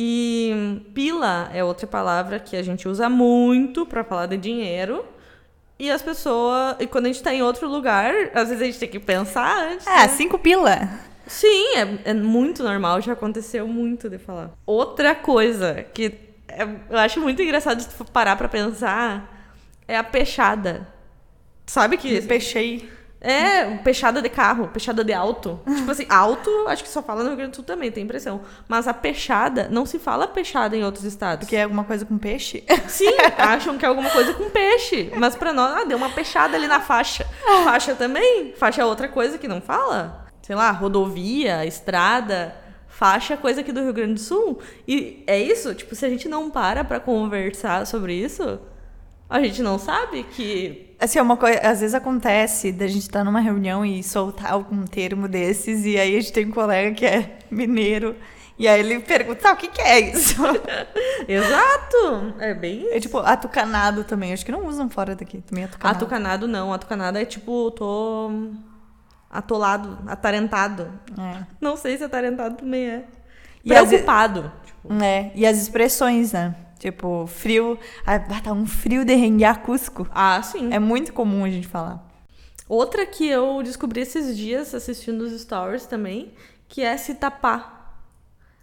E 0.00 0.80
pila 0.94 1.50
é 1.52 1.64
outra 1.64 1.84
palavra 1.84 2.38
que 2.38 2.54
a 2.56 2.62
gente 2.62 2.86
usa 2.88 3.08
muito 3.10 3.84
pra 3.84 4.04
falar 4.04 4.26
de 4.26 4.36
dinheiro. 4.36 5.04
E 5.76 5.90
as 5.90 6.00
pessoas, 6.00 6.76
e 6.78 6.86
quando 6.86 7.06
a 7.06 7.08
gente 7.08 7.20
tá 7.20 7.34
em 7.34 7.42
outro 7.42 7.68
lugar, 7.68 8.14
às 8.32 8.48
vezes 8.48 8.62
a 8.62 8.66
gente 8.66 8.78
tem 8.78 8.88
que 8.88 9.00
pensar 9.00 9.58
antes. 9.72 9.84
É, 9.88 9.90
né? 9.96 10.08
cinco 10.08 10.38
pila. 10.38 10.88
Sim, 11.26 11.76
é, 11.76 12.10
é 12.10 12.14
muito 12.14 12.62
normal, 12.62 13.00
já 13.00 13.12
aconteceu 13.12 13.66
muito 13.66 14.08
de 14.08 14.18
falar. 14.18 14.52
Outra 14.64 15.16
coisa 15.16 15.84
que 15.92 16.14
é- 16.46 16.62
eu 16.90 16.98
acho 16.98 17.20
muito 17.20 17.42
engraçado 17.42 17.84
tu 17.96 18.04
parar 18.04 18.36
pra 18.36 18.48
pensar 18.48 19.52
é 19.88 19.96
a 19.96 20.04
peixada. 20.04 20.86
Sabe 21.66 21.96
que. 21.96 22.22
Peixei. 22.22 22.88
É, 23.20 23.76
peixada 23.78 24.22
de 24.22 24.28
carro, 24.28 24.68
peixada 24.68 25.02
de 25.02 25.12
alto. 25.12 25.60
tipo 25.66 25.90
assim, 25.90 26.06
alto, 26.08 26.50
acho 26.68 26.84
que 26.84 26.88
só 26.88 27.02
fala 27.02 27.22
no 27.22 27.30
Rio 27.30 27.36
Grande 27.36 27.50
do 27.52 27.56
Sul 27.56 27.64
também, 27.64 27.90
tem 27.90 28.04
impressão. 28.04 28.40
Mas 28.68 28.86
a 28.86 28.94
peixada, 28.94 29.68
não 29.70 29.84
se 29.84 29.98
fala 29.98 30.28
peixada 30.28 30.76
em 30.76 30.84
outros 30.84 31.04
estados. 31.04 31.48
Que 31.48 31.56
é 31.56 31.64
alguma 31.64 31.84
coisa 31.84 32.04
com 32.04 32.16
peixe? 32.16 32.64
Sim, 32.86 33.16
acham 33.36 33.76
que 33.76 33.84
é 33.84 33.88
alguma 33.88 34.10
coisa 34.10 34.32
com 34.34 34.48
peixe. 34.50 35.12
Mas 35.16 35.34
pra 35.34 35.52
nós, 35.52 35.82
ah, 35.82 35.84
deu 35.84 35.98
uma 35.98 36.10
peixada 36.10 36.56
ali 36.56 36.68
na 36.68 36.80
faixa. 36.80 37.26
Faixa 37.64 37.94
também. 37.94 38.54
Faixa 38.56 38.82
é 38.82 38.84
outra 38.84 39.08
coisa 39.08 39.36
que 39.36 39.48
não 39.48 39.60
fala. 39.60 40.26
Sei 40.42 40.54
lá, 40.54 40.70
rodovia, 40.70 41.66
estrada. 41.66 42.54
Faixa 42.86 43.34
é 43.34 43.36
coisa 43.36 43.60
aqui 43.60 43.72
do 43.72 43.80
Rio 43.80 43.92
Grande 43.92 44.14
do 44.14 44.20
Sul. 44.20 44.60
E 44.86 45.22
é 45.26 45.38
isso, 45.38 45.74
tipo, 45.74 45.94
se 45.94 46.06
a 46.06 46.08
gente 46.08 46.28
não 46.28 46.50
para 46.50 46.84
pra 46.84 46.98
conversar 46.98 47.86
sobre 47.86 48.14
isso, 48.14 48.60
a 49.28 49.40
gente 49.40 49.62
não 49.62 49.78
sabe 49.78 50.22
que 50.22 50.87
Assim, 51.00 51.18
é 51.18 51.22
uma 51.22 51.36
coisa, 51.36 51.60
às 51.60 51.80
vezes 51.80 51.94
acontece 51.94 52.72
da 52.72 52.88
gente 52.88 53.02
estar 53.02 53.22
numa 53.22 53.38
reunião 53.40 53.84
e 53.86 54.02
soltar 54.02 54.52
algum 54.52 54.84
termo 54.84 55.28
desses, 55.28 55.84
e 55.84 55.96
aí 55.96 56.16
a 56.16 56.20
gente 56.20 56.32
tem 56.32 56.46
um 56.46 56.50
colega 56.50 56.92
que 56.92 57.06
é 57.06 57.38
mineiro, 57.50 58.16
e 58.58 58.66
aí 58.66 58.80
ele 58.80 58.98
pergunta, 58.98 59.40
tá, 59.40 59.52
o 59.52 59.56
que, 59.56 59.68
que 59.68 59.80
é 59.80 60.00
isso? 60.00 60.42
Exato! 61.28 62.34
É 62.40 62.52
bem 62.52 62.88
É 62.90 62.98
tipo, 62.98 63.18
atucanado 63.18 64.02
também, 64.02 64.32
acho 64.32 64.44
que 64.44 64.50
não 64.50 64.66
usam 64.66 64.90
fora 64.90 65.14
daqui, 65.14 65.40
também 65.40 65.64
atucanado. 65.64 65.96
Atucanado 65.96 66.48
não, 66.48 66.72
atucanado 66.72 67.16
é 67.16 67.24
tipo, 67.24 67.70
tô 67.70 68.50
atolado, 69.30 69.98
atarentado. 70.08 70.90
É. 71.16 71.46
Não 71.60 71.76
sei 71.76 71.96
se 71.96 72.02
atarentado 72.02 72.56
também 72.56 72.88
é. 72.88 73.04
E 73.64 73.68
Preocupado. 73.68 74.50
Tipo, 74.64 74.92
É, 75.02 75.30
e 75.34 75.46
as 75.46 75.58
expressões, 75.58 76.32
né? 76.32 76.54
Tipo, 76.78 77.26
frio, 77.26 77.78
ah, 78.06 78.18
tá 78.18 78.52
um 78.52 78.66
frio 78.66 79.04
de 79.04 79.14
renguear 79.14 79.60
Cusco. 79.60 80.06
ah, 80.14 80.40
sim. 80.42 80.72
É 80.72 80.78
muito 80.78 81.12
comum 81.12 81.44
a 81.44 81.50
gente 81.50 81.66
falar. 81.66 82.06
Outra 82.68 83.04
que 83.06 83.26
eu 83.26 83.62
descobri 83.62 84.02
esses 84.02 84.36
dias 84.36 84.74
assistindo 84.74 85.22
os 85.22 85.40
stories 85.40 85.86
também, 85.86 86.32
que 86.68 86.82
é 86.82 86.96
se 86.96 87.14
tapar. 87.14 88.02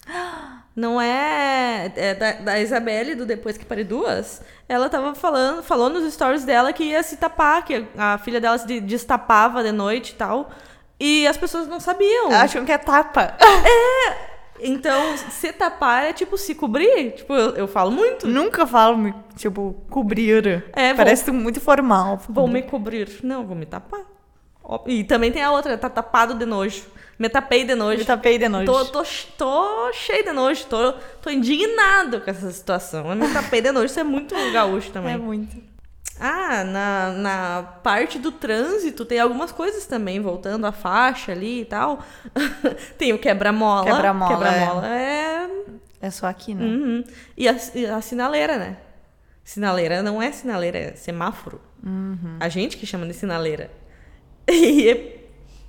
Não 0.76 1.00
é, 1.00 1.90
é 1.96 2.14
da, 2.14 2.32
da 2.34 2.60
Isabelle, 2.60 3.16
do 3.16 3.26
Depois 3.26 3.58
que 3.58 3.64
Pare 3.66 3.84
Duas. 3.86 4.42
Ela 4.68 4.90
tava 4.90 5.16
falando, 5.16 5.64
falou 5.64 5.90
nos 5.90 6.14
stories 6.14 6.44
dela 6.44 6.74
que 6.74 6.84
ia 6.84 7.02
se 7.02 7.16
tapar, 7.16 7.64
que 7.64 7.88
a 7.98 8.18
filha 8.18 8.42
dela 8.42 8.58
se 8.58 8.68
de- 8.68 8.82
destapava 8.82 9.64
de 9.64 9.72
noite 9.72 10.10
e 10.12 10.16
tal. 10.16 10.52
E 11.00 11.26
as 11.28 11.38
pessoas 11.38 11.66
não 11.68 11.80
sabiam. 11.80 12.30
Acham 12.32 12.66
que 12.66 12.72
é 12.74 12.78
tapa. 12.78 13.38
Então, 14.60 15.18
se 15.18 15.52
tapar 15.52 16.06
é 16.06 16.14
tipo 16.14 16.38
se 16.38 16.56
cobrir. 16.56 17.12
Tipo, 17.12 17.34
eu, 17.34 17.56
eu 17.56 17.68
falo 17.68 17.92
muito. 17.92 18.28
Nunca 18.28 18.66
falo, 18.66 18.98
me- 18.98 19.14
tipo, 19.36 19.76
cobrir. 19.90 20.64
É, 20.74 20.88
vou- 20.90 20.98
Parece 20.98 21.30
muito 21.32 21.60
formal. 21.60 22.20
Vou 22.30 22.48
me 22.48 22.62
cobrir. 22.62 23.10
Não, 23.24 23.46
vou 23.46 23.56
me 23.56 23.66
tapar. 23.66 24.02
E 24.88 25.04
também 25.04 25.32
tem 25.32 25.44
a 25.44 25.52
outra, 25.52 25.78
tá 25.78 25.90
tapado 25.90 26.34
de 26.34 26.46
nojo. 26.46 26.84
Me 27.20 27.30
tapei 27.30 27.64
de 27.64 27.76
nojo. 27.76 28.00
Me 28.00 28.06
tapei 28.06 28.38
de 28.38 28.50
nojo. 28.50 28.66
Tô, 28.66 28.86
tô, 28.86 29.04
tô 29.38 29.94
cheio 29.94 30.24
de 30.24 30.32
nojo, 30.32 30.66
tô, 30.66 30.94
tô 31.22 31.30
indignado 31.30 32.20
com 32.22 32.30
essa 32.32 32.50
situação. 32.52 33.10
Eu 33.10 33.16
me 33.16 33.32
tapei 33.32 33.62
de 33.62 33.72
nojo, 33.72 33.86
isso 33.86 34.00
é 34.00 34.04
muito 34.04 34.34
gaúcho 34.52 34.90
também. 34.92 35.14
É 35.14 35.18
muito. 35.18 35.56
Ah, 36.20 36.64
na, 36.64 37.12
na 37.12 37.64
parte 37.84 38.18
do 38.18 38.32
trânsito 38.32 39.04
tem 39.04 39.20
algumas 39.20 39.52
coisas 39.52 39.86
também, 39.86 40.22
voltando 40.22 40.66
à 40.66 40.72
faixa 40.72 41.32
ali 41.34 41.62
e 41.62 41.66
tal. 41.66 42.00
tem 42.98 43.12
o 43.12 43.20
quebra-mola. 43.20 43.86
Quebra-mola, 43.86 44.34
Quebra-mola 44.34 44.88
é. 44.88 45.50
É 46.02 46.10
só 46.10 46.28
aqui, 46.28 46.54
né? 46.54 46.64
Uhum. 46.64 47.04
E, 47.36 47.50
a, 47.50 47.58
e 47.74 47.86
a 47.86 48.00
sinaleira, 48.02 48.58
né? 48.58 48.78
Sinaleira 49.44 50.02
não 50.02 50.22
é 50.22 50.32
sinaleira, 50.32 50.78
é 50.78 50.92
semáforo. 50.96 51.60
Uhum. 51.84 52.38
A 52.40 52.48
gente 52.48 52.78
que 52.78 52.86
chama 52.86 53.06
de 53.06 53.14
sinaleira. 53.14 53.70
E, 54.48 55.22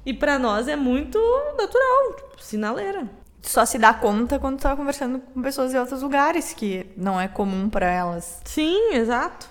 e 0.04 0.12
para 0.12 0.38
nós 0.38 0.68
é 0.68 0.76
muito 0.76 1.18
natural, 1.56 2.14
tipo, 2.14 2.44
sinaleira. 2.44 3.08
Só 3.40 3.64
se 3.64 3.78
dá 3.78 3.94
conta 3.94 4.38
quando 4.38 4.60
tá 4.60 4.76
conversando 4.76 5.18
com 5.18 5.40
pessoas 5.40 5.70
de 5.70 5.78
outros 5.78 6.02
lugares, 6.02 6.52
que 6.52 6.86
não 6.94 7.18
é 7.18 7.26
comum 7.26 7.70
pra 7.70 7.90
elas. 7.90 8.42
Sim, 8.44 8.92
exato. 8.92 9.48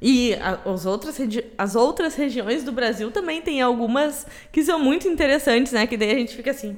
E 0.00 0.34
a- 0.34 0.58
as, 0.70 0.84
outras 0.86 1.18
as 1.56 1.74
outras 1.76 2.14
regiões 2.14 2.62
do 2.64 2.72
Brasil 2.72 3.10
também 3.10 3.40
tem 3.42 3.60
algumas 3.62 4.26
que 4.52 4.62
são 4.62 4.78
muito 4.78 5.08
interessantes, 5.08 5.72
né? 5.72 5.86
Que 5.86 5.96
daí 5.96 6.10
a 6.10 6.18
gente 6.18 6.34
fica 6.34 6.50
assim. 6.50 6.76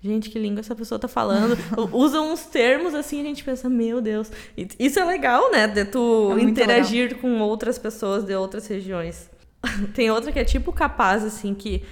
Gente, 0.00 0.30
que 0.30 0.38
língua 0.38 0.60
essa 0.60 0.74
pessoa 0.74 0.98
tá 0.98 1.06
falando. 1.06 1.56
Usam 1.92 2.32
uns 2.32 2.44
termos 2.46 2.92
assim, 2.92 3.20
a 3.20 3.24
gente 3.24 3.44
pensa, 3.44 3.68
meu 3.70 4.00
Deus. 4.00 4.30
Isso 4.78 4.98
é 4.98 5.04
legal, 5.04 5.50
né? 5.52 5.66
De 5.68 5.84
tu 5.84 6.34
É 6.36 6.42
interagir 6.42 7.18
com 7.18 7.38
outras 7.40 7.78
pessoas 7.78 8.24
de 8.24 8.34
outras 8.34 8.66
regiões. 8.66 9.30
Tem 9.94 10.10
outra 10.10 10.32
que 10.32 10.40
é 10.40 10.44
tipo 10.44 10.72
capaz, 10.72 11.22
assim, 11.24 11.54
que 11.54 11.84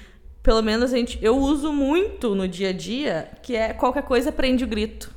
pelo 0.42 0.60
menos 0.60 0.92
a 0.92 0.96
gente, 0.96 1.18
eu 1.22 1.36
uso 1.36 1.72
muito 1.72 2.34
no 2.34 2.48
dia 2.48 2.70
a 2.70 2.72
dia, 2.72 3.30
que 3.42 3.54
é 3.54 3.72
qualquer 3.72 4.02
coisa 4.02 4.32
prende 4.32 4.64
o 4.64 4.66
grito. 4.66 5.14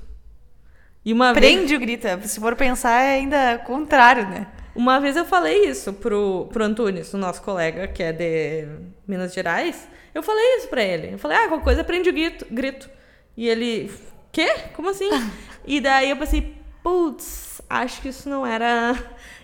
E 1.03 1.12
uma 1.12 1.34
vez. 1.34 1.45
Prende 1.45 1.75
o 1.75 1.79
grito. 1.79 2.08
Se 2.27 2.39
for 2.39 2.56
pensar, 2.56 3.01
é 3.01 3.15
ainda 3.15 3.58
contrário, 3.65 4.27
né? 4.29 4.47
Uma 4.76 5.00
vez 5.00 5.16
eu 5.16 5.26
falei 5.26 5.66
isso 5.68 5.94
pro, 5.94 6.48
pro 6.52 6.64
Antunes, 6.64 7.14
o 7.14 7.18
nosso 7.18 7.42
colega, 7.44 7.88
que 7.88 8.02
é 8.02 8.12
de 8.12 8.68
Minas 9.08 9.34
Gerais. 9.34 9.88
Eu 10.14 10.24
falei 10.24 10.58
isso 10.58 10.68
pra 10.68 10.82
ele. 10.82 11.14
Eu 11.14 11.20
falei, 11.20 11.38
ah, 11.38 11.48
qualquer 11.48 11.64
coisa 11.64 11.84
prende 11.84 12.10
o 12.10 12.14
grito. 12.14 12.46
grito. 12.50 12.90
E 13.38 13.48
ele, 13.48 13.92
quê? 14.32 14.48
Como 14.76 14.90
assim? 14.90 15.10
e 15.66 15.80
daí 15.80 16.10
eu 16.10 16.18
pensei, 16.18 16.56
putz, 16.82 17.62
acho 17.70 18.02
que 18.02 18.10
isso 18.10 18.28
não 18.28 18.46
era. 18.46 18.96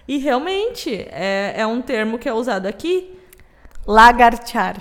E 0.08 0.18
realmente, 0.18 1.08
é, 1.12 1.54
é 1.58 1.68
um 1.68 1.82
termo 1.82 2.18
que 2.18 2.28
é 2.28 2.34
usado 2.34 2.65
aqui. 2.65 3.15
Lagartear. 3.86 4.78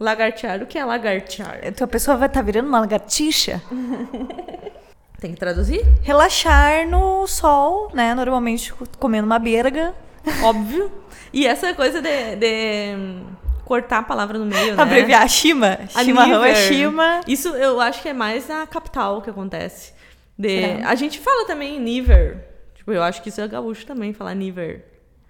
Lagartear. 0.00 0.62
O 0.62 0.66
que 0.66 0.78
é 0.78 0.84
lagartear? 0.84 1.60
Então 1.62 1.84
a 1.84 1.88
pessoa 1.88 2.16
vai 2.16 2.28
estar 2.28 2.42
virando 2.42 2.68
uma 2.68 2.80
lagartixa. 2.80 3.62
Tem 5.24 5.32
que 5.32 5.40
traduzir? 5.40 5.82
Relaxar 6.02 6.86
no 6.86 7.26
sol, 7.26 7.90
né? 7.94 8.14
Normalmente 8.14 8.74
comendo 8.98 9.24
uma 9.24 9.38
berga. 9.38 9.94
Óbvio. 10.42 10.92
E 11.32 11.46
essa 11.46 11.72
coisa 11.72 12.02
de, 12.02 12.36
de 12.36 12.94
hum, 12.94 13.24
cortar 13.64 14.00
a 14.00 14.02
palavra 14.02 14.38
no 14.38 14.44
meio, 14.44 14.76
né? 14.76 14.82
Abreviar 14.82 15.26
shima. 15.26 15.78
A 15.94 16.04
Chimarrão 16.04 16.44
é 16.44 16.54
shima. 16.54 17.22
Isso 17.26 17.48
eu 17.48 17.80
acho 17.80 18.02
que 18.02 18.10
é 18.10 18.12
mais 18.12 18.48
na 18.48 18.66
capital 18.66 19.22
que 19.22 19.30
acontece. 19.30 19.94
De... 20.38 20.60
Será? 20.60 20.90
A 20.90 20.94
gente 20.94 21.18
fala 21.18 21.46
também 21.46 21.80
níver. 21.80 22.46
Tipo, 22.74 22.92
eu 22.92 23.02
acho 23.02 23.22
que 23.22 23.30
isso 23.30 23.40
é 23.40 23.48
gaúcho 23.48 23.86
também, 23.86 24.12
falar 24.12 24.34
níver. 24.34 24.84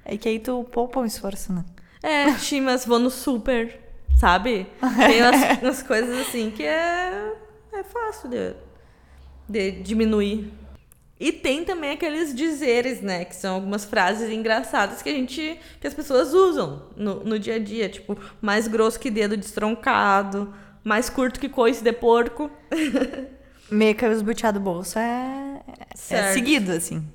É 0.05 0.17
que 0.17 0.29
aí 0.29 0.41
tu 0.41 0.67
poupa 0.73 0.99
um 0.99 1.05
esforço, 1.05 1.53
né? 1.53 1.65
É, 2.03 2.33
chimas, 2.37 2.85
vou 2.85 2.99
no 2.99 3.11
super, 3.11 3.79
sabe? 4.19 4.67
Tem 5.07 5.23
umas, 5.23 5.63
umas 5.63 5.83
coisas 5.85 6.27
assim 6.27 6.51
que 6.51 6.65
é, 6.65 7.33
é 7.73 7.85
fácil 7.85 8.29
de, 8.29 8.55
de 9.49 9.71
diminuir. 9.71 10.53
E 11.19 11.31
tem 11.31 11.65
também 11.65 11.93
aqueles 11.93 12.35
dizeres, 12.35 13.01
né? 13.01 13.25
Que 13.25 13.37
são 13.37 13.55
algumas 13.55 13.85
frases 13.85 14.31
engraçadas 14.31 15.01
que 15.01 15.09
a 15.09 15.13
gente. 15.13 15.59
que 15.81 15.87
as 15.87 15.95
pessoas 15.95 16.35
usam 16.35 16.89
no, 16.97 17.25
no 17.25 17.39
dia 17.39 17.55
a 17.55 17.59
dia. 17.59 17.89
Tipo, 17.89 18.19
mais 18.41 18.67
grosso 18.67 18.99
que 18.99 19.11
dedo 19.11 19.37
destroncado, 19.37 20.53
mais 20.83 21.09
curto 21.09 21.39
que 21.39 21.49
coice 21.49 21.83
de 21.83 21.93
porco. 21.93 22.51
Meio 23.71 23.95
que 23.95 24.07
os 24.07 24.23
butear 24.23 24.53
do 24.53 24.61
bolso 24.61 24.99
é, 24.99 25.61
é 26.11 26.33
seguido, 26.33 26.73
assim. 26.73 27.07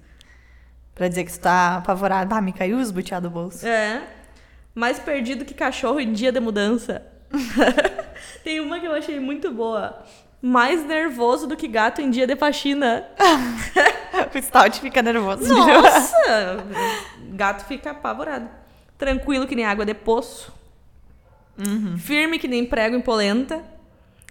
Pra 0.96 1.08
dizer 1.08 1.26
que 1.26 1.32
tu 1.32 1.40
tá 1.40 1.78
apavorado. 1.78 2.34
Ah, 2.34 2.42
me 2.42 2.52
caiu 2.52 2.78
os 2.78 2.92
butear 2.92 3.22
do 3.22 3.30
bolso. 3.30 3.66
É. 3.66 4.02
Mais 4.74 4.98
perdido 4.98 5.46
que 5.46 5.54
cachorro 5.54 6.00
em 6.00 6.12
dia 6.12 6.32
de 6.32 6.40
mudança. 6.40 7.06
Tem 8.44 8.60
uma 8.60 8.80
que 8.80 8.88
eu 8.88 8.94
achei 8.94 9.20
muito 9.20 9.52
boa. 9.52 10.04
Mais 10.42 10.86
nervoso 10.86 11.48
do 11.48 11.58
que 11.58 11.68
gato 11.68 12.02
em 12.02 12.10
dia 12.10 12.26
de 12.26 12.36
faxina. 12.36 13.06
o 14.34 14.42
stout 14.42 14.80
fica 14.80 15.02
nervoso. 15.02 15.54
Nossa! 15.54 16.66
gato 17.34 17.66
fica 17.66 17.92
apavorado. 17.92 18.50
Tranquilo 18.98 19.48
que 19.48 19.56
nem 19.56 19.66
água 19.66 19.86
de 19.86 19.94
poço. 19.94 20.54
Firme 21.98 22.40
que 22.40 22.48
nem 22.48 22.66
prego 22.66 22.96
em 22.96 23.02
polenta. 23.02 23.64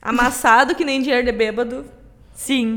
Amassado 0.00 0.74
que 0.74 0.84
nem 0.84 1.02
dinheiro 1.02 1.24
de 1.24 1.32
bêbado. 1.32 1.84
Sim. 2.32 2.76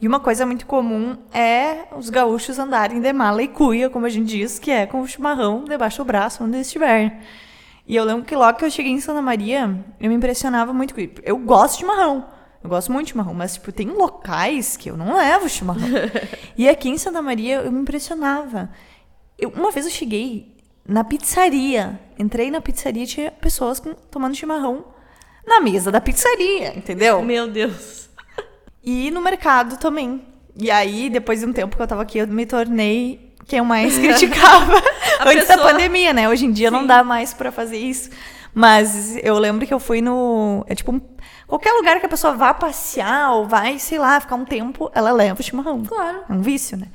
E 0.00 0.08
uma 0.08 0.18
coisa 0.18 0.44
muito 0.44 0.66
comum 0.66 1.16
é 1.32 1.84
os 1.96 2.10
gaúchos 2.10 2.58
andarem 2.58 3.00
de 3.00 3.12
mala 3.12 3.42
e 3.42 3.48
cuia, 3.48 3.88
como 3.88 4.04
a 4.04 4.08
gente 4.08 4.26
diz, 4.26 4.58
que 4.58 4.70
é 4.70 4.84
com 4.84 5.00
o 5.00 5.06
chimarrão 5.06 5.64
debaixo 5.64 5.98
do 5.98 6.04
braço, 6.04 6.42
onde 6.42 6.58
estiver. 6.58 7.20
E 7.86 7.96
eu 7.96 8.04
lembro 8.04 8.24
que 8.24 8.34
logo 8.34 8.58
que 8.58 8.64
eu 8.64 8.70
cheguei 8.70 8.92
em 8.92 9.00
Santa 9.00 9.20
Maria, 9.20 9.84
eu 10.00 10.08
me 10.08 10.14
impressionava 10.14 10.72
muito 10.72 10.94
com 10.94 11.00
isso. 11.00 11.14
Eu 11.22 11.36
gosto 11.38 11.72
de 11.74 11.78
chimarrão. 11.80 12.26
Eu 12.62 12.70
gosto 12.70 12.92
muito 12.92 13.06
de 13.06 13.12
chimarrão, 13.12 13.34
mas, 13.34 13.54
tipo, 13.54 13.72
tem 13.72 13.88
locais 13.88 14.76
que 14.76 14.88
eu 14.88 14.96
não 14.96 15.16
levo 15.16 15.48
chimarrão. 15.48 15.88
e 16.56 16.68
aqui 16.68 16.88
em 16.88 16.96
Santa 16.96 17.20
Maria, 17.20 17.56
eu 17.56 17.72
me 17.72 17.80
impressionava. 17.80 18.70
Eu- 19.36 19.50
uma 19.50 19.72
vez 19.72 19.84
eu 19.84 19.90
cheguei 19.92 20.56
na 20.86 21.02
pizzaria. 21.02 21.98
Entrei 22.18 22.50
na 22.50 22.60
pizzaria 22.60 23.02
e 23.02 23.06
tinha 23.06 23.30
pessoas 23.32 23.80
com- 23.80 23.94
tomando 23.94 24.36
chimarrão 24.36 24.84
na 25.44 25.60
mesa 25.60 25.90
da 25.90 26.00
pizzaria, 26.00 26.76
entendeu? 26.78 27.20
Meu 27.20 27.48
Deus. 27.48 28.08
E 28.82 29.10
no 29.10 29.20
mercado 29.20 29.76
também. 29.76 30.24
E 30.56 30.70
aí, 30.70 31.10
depois 31.10 31.40
de 31.40 31.46
um 31.46 31.52
tempo 31.52 31.76
que 31.76 31.82
eu 31.82 31.86
tava 31.86 32.02
aqui, 32.02 32.18
eu 32.18 32.28
me 32.28 32.46
tornei 32.46 33.34
quem 33.46 33.58
eu 33.58 33.64
mais 33.64 33.98
criticava 33.98 34.80
Antes 35.20 35.48
da 35.48 35.54
pessoa- 35.56 35.72
pandemia, 35.72 36.12
né? 36.12 36.28
Hoje 36.28 36.44
em 36.46 36.52
dia 36.52 36.70
não 36.70 36.86
dá 36.86 37.02
mais 37.04 37.32
pra 37.34 37.50
fazer 37.52 37.78
isso. 37.78 38.10
Mas 38.54 39.16
eu 39.22 39.38
lembro 39.38 39.66
que 39.66 39.72
eu 39.72 39.80
fui 39.80 40.00
no. 40.02 40.64
É 40.68 40.74
tipo. 40.74 40.92
um- 40.92 41.00
qualquer 41.46 41.72
lugar 41.72 41.98
que 42.00 42.06
a 42.06 42.08
pessoa 42.08 42.34
vá 42.34 42.52
passear 42.52 43.32
ou 43.32 43.46
vai, 43.46 43.78
sei 43.78 43.98
lá, 43.98 44.20
ficar 44.20 44.34
um 44.36 44.44
tempo, 44.44 44.90
ela 44.94 45.10
leva 45.12 45.40
o 45.40 45.42
chimarrão. 45.42 45.82
Claro. 45.84 46.22
É 46.28 46.32
um 46.32 46.40
vício, 46.42 46.76
né? 46.76 46.86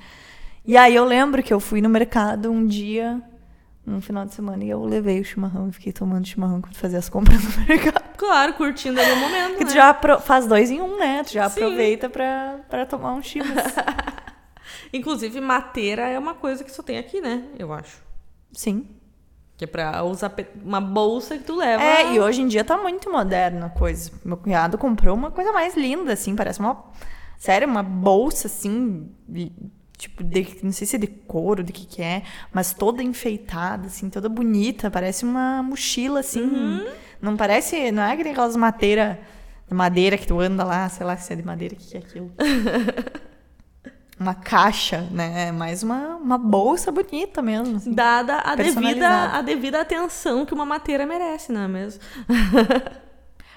E 0.65 0.75
aí 0.77 0.93
eu 0.95 1.06
lembro 1.06 1.41
que 1.41 1.53
eu 1.53 1.60
fui 1.60 1.82
no 1.82 1.89
mercado 1.89 2.51
um 2.51 2.65
dia, 2.67 3.21
no 3.86 4.01
final 4.01 4.25
de 4.25 4.34
semana, 4.36 4.63
e 4.63 4.69
eu 4.69 4.84
levei 4.84 5.19
o 5.19 5.23
chimarrão 5.25 5.69
e 5.69 5.71
fiquei 5.71 5.93
tomando 5.93 6.27
chimarrão 6.27 6.62
quando 6.62 6.75
fazia 6.75 6.99
as 6.99 7.08
compras 7.10 7.41
no 7.43 7.49
mercado. 7.65 8.03
Claro, 8.17 8.53
curtindo 8.53 8.99
ali 8.99 9.12
o 9.13 9.15
momento. 9.15 9.58
Tu 9.60 9.65
né? 9.65 9.69
já 9.71 9.89
apro- 9.89 10.19
faz 10.19 10.45
dois 10.45 10.69
em 10.69 10.82
um, 10.82 10.99
né? 10.99 11.23
Tu 11.23 11.34
já 11.34 11.49
Sim. 11.49 11.63
aproveita 11.63 12.10
pra, 12.10 12.58
pra 12.69 12.86
tomar 12.86 13.13
um 13.13 13.23
chimas. 13.23 13.49
Inclusive, 14.93 15.39
mateira 15.41 16.03
é 16.08 16.19
uma 16.19 16.34
coisa 16.34 16.63
que 16.63 16.71
só 16.71 16.84
tem 16.84 16.97
aqui, 16.97 17.19
né? 17.21 17.43
Eu 17.58 17.71
acho. 17.73 18.06
Sim. 18.51 18.88
Que 19.57 19.63
é 19.63 19.67
pra 19.67 20.03
usar 20.03 20.33
uma 20.63 20.79
bolsa 20.79 21.38
que 21.38 21.43
tu 21.43 21.55
leva. 21.55 21.81
É, 21.81 22.13
e 22.13 22.19
hoje 22.19 22.41
em 22.41 22.47
dia 22.47 22.63
tá 22.63 22.77
muito 22.77 23.12
moderno 23.12 23.65
a 23.65 23.69
coisa. 23.69 24.12
Meu 24.23 24.38
cunhado 24.38 24.77
comprou 24.77 25.15
uma 25.15 25.31
coisa 25.31 25.51
mais 25.51 25.75
linda, 25.75 26.13
assim, 26.13 26.36
parece 26.36 26.60
uma. 26.60 26.83
Sério, 27.39 27.67
uma 27.67 27.81
bolsa, 27.81 28.45
assim. 28.47 29.10
Tipo, 29.97 30.23
de, 30.23 30.57
não 30.62 30.71
sei 30.71 30.86
se 30.86 30.95
é 30.95 30.99
de 30.99 31.07
couro, 31.07 31.63
de 31.63 31.73
que 31.73 31.88
que 31.88 32.03
é, 32.03 32.21
mas 32.53 32.71
toda 32.71 33.01
enfeitada, 33.01 33.88
assim, 33.88 34.12
toda 34.12 34.29
bonita. 34.29 34.91
Parece 34.91 35.25
uma 35.25 35.63
mochila, 35.63 36.19
assim. 36.19 36.43
Uhum. 36.43 36.88
Não 37.19 37.36
parece. 37.36 37.91
Não 37.91 38.03
é 38.03 38.12
aquelas 38.12 38.55
madeira, 38.55 39.19
de 39.67 39.73
madeira 39.73 40.19
que 40.19 40.27
tu 40.27 40.39
anda 40.39 40.63
lá, 40.63 40.88
sei 40.88 41.03
lá 41.03 41.17
se 41.17 41.33
é 41.33 41.36
de 41.36 41.43
madeira, 41.43 41.73
o 41.73 41.77
que, 41.77 41.88
que 41.88 41.97
é 41.97 41.99
aquilo. 41.99 42.31
uma 44.19 44.34
caixa, 44.34 45.01
né? 45.12 45.47
É 45.47 45.51
mais 45.51 45.84
uma, 45.84 46.15
uma 46.15 46.38
bolsa 46.38 46.91
bonita 46.91 47.41
mesmo. 47.41 47.77
Assim. 47.77 47.93
Dada 47.93 48.39
a 48.39 48.56
devida, 48.56 49.08
a 49.34 49.41
devida 49.41 49.82
atenção 49.82 50.45
que 50.45 50.53
uma 50.53 50.65
mateira 50.65 51.06
merece, 51.06 51.51
não 51.51 51.62
é 51.62 51.67
mesmo? 51.67 52.01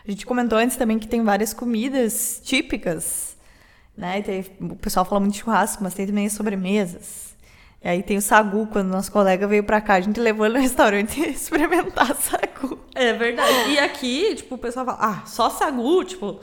A 0.07 0.11
gente 0.11 0.25
comentou 0.25 0.59
antes 0.59 0.77
também 0.77 0.99
que 0.99 1.07
tem 1.07 1.23
várias 1.23 1.53
comidas 1.53 2.41
típicas, 2.43 3.37
né? 3.97 4.23
Tem- 4.23 4.45
o 4.61 4.75
pessoal 4.77 5.05
fala 5.05 5.21
muito 5.21 5.35
de 5.35 5.41
churrasco, 5.41 5.83
mas 5.85 5.93
tem 5.95 6.07
também 6.07 6.27
as 6.27 6.33
sobremesas. 6.33 7.31
E 7.83 7.89
aí 7.89 8.03
tem 8.03 8.17
o 8.17 8.23
sagu, 8.23 8.67
quando 8.67 8.89
nosso 8.89 9.13
colega 9.13 9.47
veio 9.47 9.63
pra 9.63 9.81
cá, 9.81 9.95
a 9.95 10.01
gente 10.01 10.19
levou 10.19 10.47
ele 10.47 10.55
no 10.57 10.61
restaurante 10.63 11.21
experimentar 11.21 12.15
sagu. 12.17 12.79
É 12.95 13.13
verdade. 13.13 13.71
E 13.71 13.79
aqui, 13.79 14.35
tipo, 14.37 14.55
o 14.55 14.59
pessoal 14.59 14.85
fala, 14.87 14.99
ah, 15.01 15.27
só 15.27 15.49
sagu, 15.51 16.03
tipo, 16.05 16.41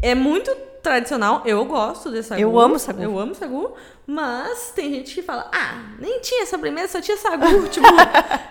é 0.00 0.14
muito 0.14 0.54
tradicional. 0.82 1.42
Eu 1.44 1.64
gosto 1.64 2.10
de 2.10 2.22
sagu. 2.22 2.40
Eu 2.40 2.58
amo 2.58 2.78
sagu. 2.78 3.02
Eu 3.02 3.18
amo 3.18 3.34
sagu. 3.34 3.74
Mas 4.06 4.70
tem 4.74 4.90
gente 4.90 5.14
que 5.14 5.22
fala, 5.22 5.50
ah, 5.52 5.94
nem 5.98 6.20
tinha 6.20 6.44
sobremesa, 6.46 6.92
só 6.92 7.00
tinha 7.00 7.16
sagu. 7.16 7.66
tipo, 7.68 7.86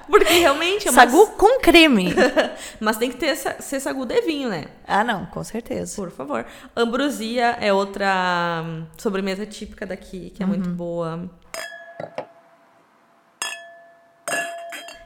porque 0.10 0.34
realmente 0.34 0.88
é 0.88 0.91
uma... 0.91 1.02
Sagu 1.02 1.28
com 1.38 1.60
creme. 1.60 2.13
Mas 2.82 2.98
tem 2.98 3.12
que 3.12 3.17
ter, 3.17 3.36
ser 3.36 3.80
sagu 3.80 4.06
de 4.06 4.19
vinho, 4.22 4.50
né? 4.50 4.65
ah, 4.88 5.04
não, 5.04 5.28
com 5.28 5.43
certeza. 5.43 5.96
Por 5.96 6.12
favor. 6.12 6.46
Ambrosia 6.76 7.58
é 7.62 7.72
outra 7.72 8.63
hum, 8.65 8.86
sobremesa 8.98 9.46
típica 9.46 9.86
daqui, 9.86 10.32
que 10.32 10.41
é 10.41 10.46
muito 10.46 10.69
boa. 10.69 11.30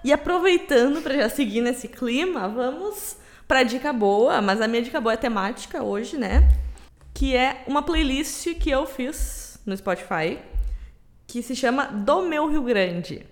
E 0.03 0.13
aproveitando 0.13 1.01
para 1.01 1.15
já 1.15 1.29
seguir 1.29 1.59
nesse 1.59 1.89
clima, 1.89 2.47
vamos 2.47 3.17
pra 3.47 3.63
dica 3.63 3.93
boa, 3.93 4.41
mas 4.41 4.59
a 4.61 4.67
minha 4.67 4.81
dica 4.81 4.99
boa 4.99 5.13
é 5.13 5.17
temática 5.17 5.81
hoje, 5.81 6.17
né? 6.17 6.47
Que 7.13 7.35
é 7.35 7.63
uma 7.65 7.81
playlist 7.81 8.53
que 8.55 8.69
eu 8.69 8.85
fiz 8.85 9.59
no 9.65 9.75
Spotify, 9.75 10.37
que 11.25 11.41
se 11.41 11.55
chama 11.55 11.85
Do 11.85 12.23
Meu 12.23 12.47
Rio 12.47 12.61
Grande. 12.61 13.25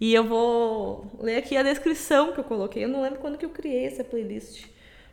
E 0.00 0.12
eu 0.12 0.24
vou 0.24 1.10
ler 1.20 1.36
aqui 1.36 1.56
a 1.56 1.62
descrição 1.62 2.32
que 2.32 2.40
eu 2.40 2.44
coloquei. 2.44 2.84
Eu 2.84 2.88
não 2.88 3.02
lembro 3.02 3.20
quando 3.20 3.38
que 3.38 3.44
eu 3.44 3.50
criei 3.50 3.86
essa 3.86 4.04
playlist. 4.04 4.66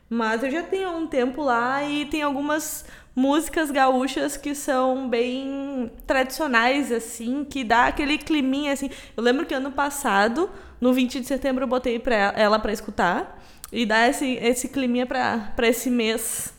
Mas 0.10 0.44
eu 0.44 0.50
já 0.50 0.64
tenho 0.64 0.90
um 0.90 1.06
tempo 1.06 1.44
lá 1.44 1.84
e 1.84 2.06
tem 2.06 2.24
algumas 2.24 2.84
músicas 3.16 3.70
gaúchas 3.70 4.36
que 4.36 4.56
são 4.56 5.08
bem 5.08 5.92
tradicionais, 6.08 6.92
assim, 6.92 7.44
que 7.44 7.64
dá 7.64 7.86
aquele 7.86 8.18
climinha, 8.18 8.74
assim. 8.74 8.90
Eu 9.16 9.22
lembro 9.22 9.46
que 9.46 9.54
ano 9.54 9.72
passado, 9.72 10.50
no 10.82 10.92
20 10.92 11.20
de 11.20 11.28
setembro, 11.28 11.64
eu 11.64 11.68
botei 11.68 12.00
pra 12.00 12.34
ela 12.36 12.58
pra 12.58 12.74
escutar 12.74 13.39
e 13.72 13.86
dá 13.86 14.08
esse, 14.08 14.26
esse 14.36 14.68
climinha 14.70 15.06
pra, 15.06 15.52
pra 15.56 15.68
esse 15.68 15.90
mês. 15.90 16.54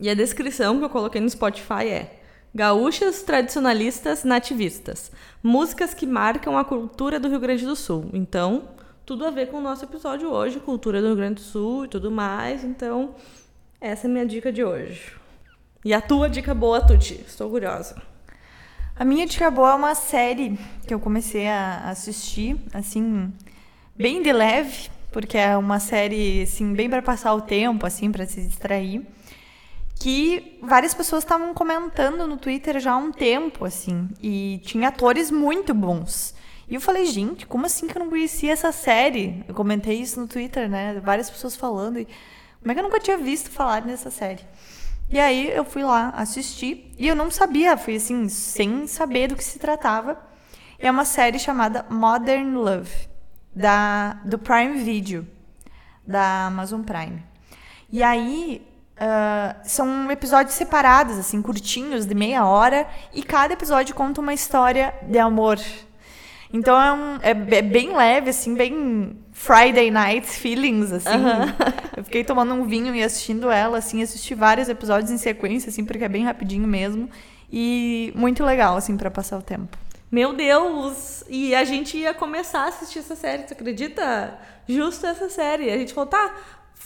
E 0.00 0.08
a 0.08 0.14
descrição 0.14 0.78
que 0.78 0.84
eu 0.84 0.90
coloquei 0.90 1.20
no 1.20 1.28
Spotify 1.28 1.88
é 1.88 2.20
Gaúchas 2.54 3.22
tradicionalistas 3.22 4.24
nativistas. 4.24 5.12
Músicas 5.42 5.94
que 5.94 6.06
marcam 6.06 6.58
a 6.58 6.64
cultura 6.64 7.20
do 7.20 7.28
Rio 7.28 7.38
Grande 7.38 7.64
do 7.64 7.76
Sul. 7.76 8.10
Então, 8.12 8.68
tudo 9.06 9.24
a 9.24 9.30
ver 9.30 9.48
com 9.48 9.58
o 9.58 9.60
nosso 9.60 9.84
episódio 9.84 10.28
hoje, 10.28 10.58
cultura 10.58 11.00
do 11.00 11.08
Rio 11.08 11.16
Grande 11.16 11.34
do 11.34 11.40
Sul 11.40 11.84
e 11.84 11.88
tudo 11.88 12.10
mais. 12.10 12.64
Então, 12.64 13.14
essa 13.80 14.06
é 14.06 14.10
a 14.10 14.12
minha 14.12 14.26
dica 14.26 14.52
de 14.52 14.64
hoje. 14.64 15.12
E 15.84 15.94
a 15.94 16.00
tua 16.00 16.28
dica 16.28 16.52
boa, 16.52 16.84
Tuti? 16.84 17.24
Estou 17.26 17.48
curiosa. 17.48 18.02
A 18.96 19.04
minha 19.04 19.26
dica 19.26 19.50
boa 19.50 19.70
é 19.70 19.74
uma 19.74 19.94
série 19.94 20.58
que 20.86 20.92
eu 20.92 21.00
comecei 21.00 21.48
a 21.48 21.88
assistir, 21.88 22.56
assim, 22.74 23.32
bem 23.96 24.22
de 24.22 24.32
leve, 24.32 24.90
porque 25.10 25.36
é 25.36 25.56
uma 25.56 25.80
série, 25.80 26.42
assim, 26.42 26.72
bem 26.72 26.88
para 26.88 27.02
passar 27.02 27.34
o 27.34 27.40
tempo, 27.40 27.86
assim, 27.86 28.10
para 28.10 28.26
se 28.26 28.40
distrair. 28.40 29.06
Que 29.96 30.58
várias 30.62 30.94
pessoas 30.94 31.22
estavam 31.24 31.52
comentando 31.52 32.26
no 32.26 32.36
Twitter 32.36 32.80
já 32.80 32.92
há 32.92 32.96
um 32.96 33.12
tempo, 33.12 33.64
assim, 33.64 34.08
e 34.22 34.60
tinha 34.64 34.88
atores 34.88 35.30
muito 35.30 35.74
bons. 35.74 36.34
E 36.70 36.74
eu 36.76 36.80
falei, 36.80 37.04
gente, 37.04 37.46
como 37.46 37.66
assim 37.66 37.86
que 37.88 37.98
eu 37.98 38.04
não 38.04 38.08
conhecia 38.08 38.52
essa 38.52 38.70
série? 38.70 39.44
Eu 39.48 39.54
comentei 39.54 40.00
isso 40.00 40.20
no 40.20 40.28
Twitter, 40.28 40.70
né? 40.70 41.00
Várias 41.04 41.28
pessoas 41.28 41.56
falando. 41.56 41.98
E 41.98 42.06
como 42.60 42.70
é 42.70 42.74
que 42.74 42.80
eu 42.80 42.84
nunca 42.84 43.00
tinha 43.00 43.18
visto 43.18 43.50
falar 43.50 43.84
nessa 43.84 44.08
série? 44.08 44.44
E 45.10 45.18
aí 45.18 45.50
eu 45.50 45.64
fui 45.64 45.82
lá 45.82 46.10
assistir 46.10 46.94
e 46.96 47.08
eu 47.08 47.16
não 47.16 47.28
sabia, 47.28 47.76
fui 47.76 47.96
assim, 47.96 48.28
sem 48.28 48.86
saber 48.86 49.26
do 49.28 49.34
que 49.34 49.42
se 49.42 49.58
tratava. 49.58 50.16
É 50.78 50.88
uma 50.88 51.04
série 51.04 51.38
chamada 51.38 51.84
Modern 51.90 52.54
Love, 52.54 53.09
da, 53.54 54.20
do 54.24 54.38
Prime 54.38 54.82
Video, 54.82 55.26
da 56.06 56.46
Amazon 56.46 56.82
Prime. 56.82 57.22
E 57.92 58.02
aí 58.02 58.66
ah, 59.02 59.56
são 59.64 60.10
episódios 60.10 60.54
separados, 60.54 61.16
assim, 61.16 61.40
curtinhos, 61.40 62.04
de 62.04 62.14
meia 62.14 62.44
hora, 62.44 62.86
e 63.14 63.22
cada 63.22 63.54
episódio 63.54 63.94
conta 63.94 64.20
uma 64.20 64.34
história 64.34 64.94
de 65.08 65.18
amor. 65.18 65.58
Então 66.52 66.78
é, 66.78 66.92
um, 66.92 67.16
é, 67.22 67.30
é 67.30 67.62
bem 67.62 67.96
leve, 67.96 68.28
assim, 68.28 68.54
bem 68.54 69.16
Friday 69.32 69.90
night 69.90 70.26
feelings, 70.26 70.92
assim. 70.92 71.08
Eu 71.96 72.04
fiquei 72.04 72.22
tomando 72.24 72.52
um 72.52 72.66
vinho 72.66 72.94
e 72.94 73.02
assistindo 73.02 73.50
ela, 73.50 73.78
assim, 73.78 74.02
assisti 74.02 74.34
vários 74.34 74.68
episódios 74.68 75.10
em 75.10 75.16
sequência, 75.16 75.70
assim, 75.70 75.82
porque 75.82 76.04
é 76.04 76.08
bem 76.08 76.24
rapidinho 76.24 76.68
mesmo. 76.68 77.08
E 77.50 78.12
muito 78.14 78.44
legal, 78.44 78.76
assim, 78.76 78.98
pra 78.98 79.10
passar 79.10 79.38
o 79.38 79.42
tempo. 79.42 79.78
Meu 80.10 80.32
Deus! 80.32 81.22
E 81.28 81.54
a 81.54 81.62
gente 81.64 81.96
ia 81.96 82.12
começar 82.12 82.62
a 82.62 82.68
assistir 82.68 82.98
essa 82.98 83.14
série, 83.14 83.44
tu 83.44 83.52
acredita? 83.52 84.38
Justo 84.68 85.06
essa 85.06 85.28
série. 85.28 85.70
A 85.70 85.78
gente 85.78 85.94
falou, 85.94 86.08
tá, 86.10 86.34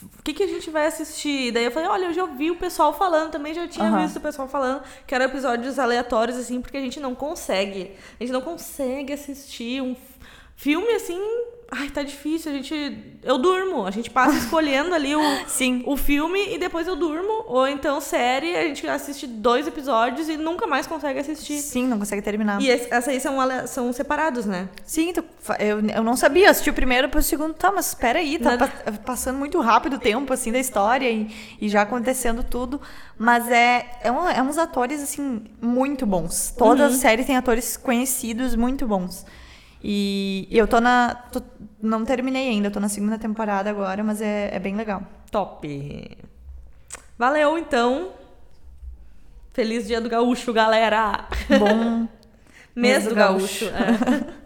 o 0.02 0.22
que, 0.22 0.34
que 0.34 0.42
a 0.42 0.46
gente 0.46 0.68
vai 0.68 0.86
assistir? 0.86 1.50
Daí 1.50 1.64
eu 1.64 1.70
falei, 1.70 1.88
olha, 1.88 2.04
eu 2.06 2.12
já 2.12 2.22
ouvi 2.22 2.50
o 2.50 2.56
pessoal 2.56 2.92
falando, 2.92 3.30
também 3.30 3.54
já 3.54 3.66
tinha 3.66 3.86
Aham. 3.86 4.02
visto 4.02 4.16
o 4.16 4.20
pessoal 4.20 4.46
falando 4.46 4.82
que 5.06 5.14
eram 5.14 5.24
episódios 5.24 5.78
aleatórios, 5.78 6.36
assim, 6.36 6.60
porque 6.60 6.76
a 6.76 6.80
gente 6.80 7.00
não 7.00 7.14
consegue. 7.14 7.92
A 8.20 8.24
gente 8.24 8.32
não 8.32 8.42
consegue 8.42 9.12
assistir 9.12 9.80
um 9.80 9.96
filme 10.56 10.92
assim. 10.92 11.20
Ai, 11.76 11.88
tá 11.90 12.02
difícil. 12.02 12.52
A 12.52 12.54
gente. 12.54 13.14
Eu 13.22 13.38
durmo. 13.38 13.86
A 13.86 13.90
gente 13.90 14.08
passa 14.10 14.36
escolhendo 14.36 14.94
ali 14.94 15.14
o, 15.16 15.20
Sim. 15.48 15.82
o 15.86 15.96
filme 15.96 16.54
e 16.54 16.58
depois 16.58 16.86
eu 16.86 16.94
durmo. 16.94 17.44
Ou 17.46 17.66
então 17.66 18.00
série, 18.00 18.54
a 18.56 18.62
gente 18.62 18.86
assiste 18.86 19.26
dois 19.26 19.66
episódios 19.66 20.28
e 20.28 20.36
nunca 20.36 20.66
mais 20.66 20.86
consegue 20.86 21.18
assistir. 21.20 21.58
Sim, 21.60 21.86
não 21.88 21.98
consegue 21.98 22.22
terminar. 22.22 22.60
E 22.60 22.70
essas 22.70 23.08
aí 23.08 23.18
são, 23.20 23.36
são 23.66 23.92
separados, 23.92 24.46
né? 24.46 24.68
Sim, 24.84 25.12
tu 25.12 25.24
eu, 25.58 25.80
eu 25.80 26.02
não 26.02 26.16
sabia. 26.16 26.50
Assisti 26.50 26.70
o 26.70 26.74
primeiro, 26.74 27.06
depois 27.08 27.26
o 27.26 27.28
segundo. 27.28 27.54
Tá, 27.54 27.72
mas 27.72 27.88
espera 27.88 28.18
aí, 28.18 28.38
tá 28.38 28.50
Nada- 28.50 28.68
pa- 28.68 28.92
passando 29.04 29.38
muito 29.38 29.60
rápido 29.60 29.94
o 29.96 29.98
tempo, 29.98 30.32
assim, 30.32 30.52
da 30.52 30.58
história 30.58 31.10
e, 31.10 31.30
e 31.60 31.68
já 31.68 31.82
acontecendo 31.82 32.42
tudo. 32.44 32.80
Mas 33.18 33.50
é, 33.50 33.86
é, 34.02 34.12
um- 34.12 34.28
é 34.28 34.42
uns 34.42 34.58
atores, 34.58 35.02
assim, 35.02 35.44
muito 35.60 36.04
bons. 36.06 36.52
Toda 36.56 36.86
a 36.86 36.90
série 36.90 37.24
tem 37.24 37.36
atores 37.36 37.76
conhecidos 37.76 38.54
muito 38.54 38.86
bons. 38.86 39.24
E 39.86 40.48
eu 40.50 40.66
tô 40.66 40.80
na... 40.80 41.14
tô- 41.30 41.42
não 41.82 42.06
terminei 42.06 42.48
ainda, 42.48 42.68
eu 42.68 42.72
tô 42.72 42.80
na 42.80 42.88
segunda 42.88 43.18
temporada 43.18 43.68
agora, 43.68 44.02
mas 44.02 44.22
é, 44.22 44.48
é 44.50 44.58
bem 44.58 44.74
legal. 44.74 45.02
Top. 45.30 46.16
Valeu, 47.18 47.58
então. 47.58 48.12
Feliz 49.52 49.86
dia 49.86 50.00
do 50.00 50.08
gaúcho, 50.08 50.52
galera. 50.54 51.28
Bom 51.58 52.08
Mês 52.74 53.04
do 53.04 53.14
gaúcho. 53.14 53.66
gaúcho. 53.70 53.76
é. 54.30 54.34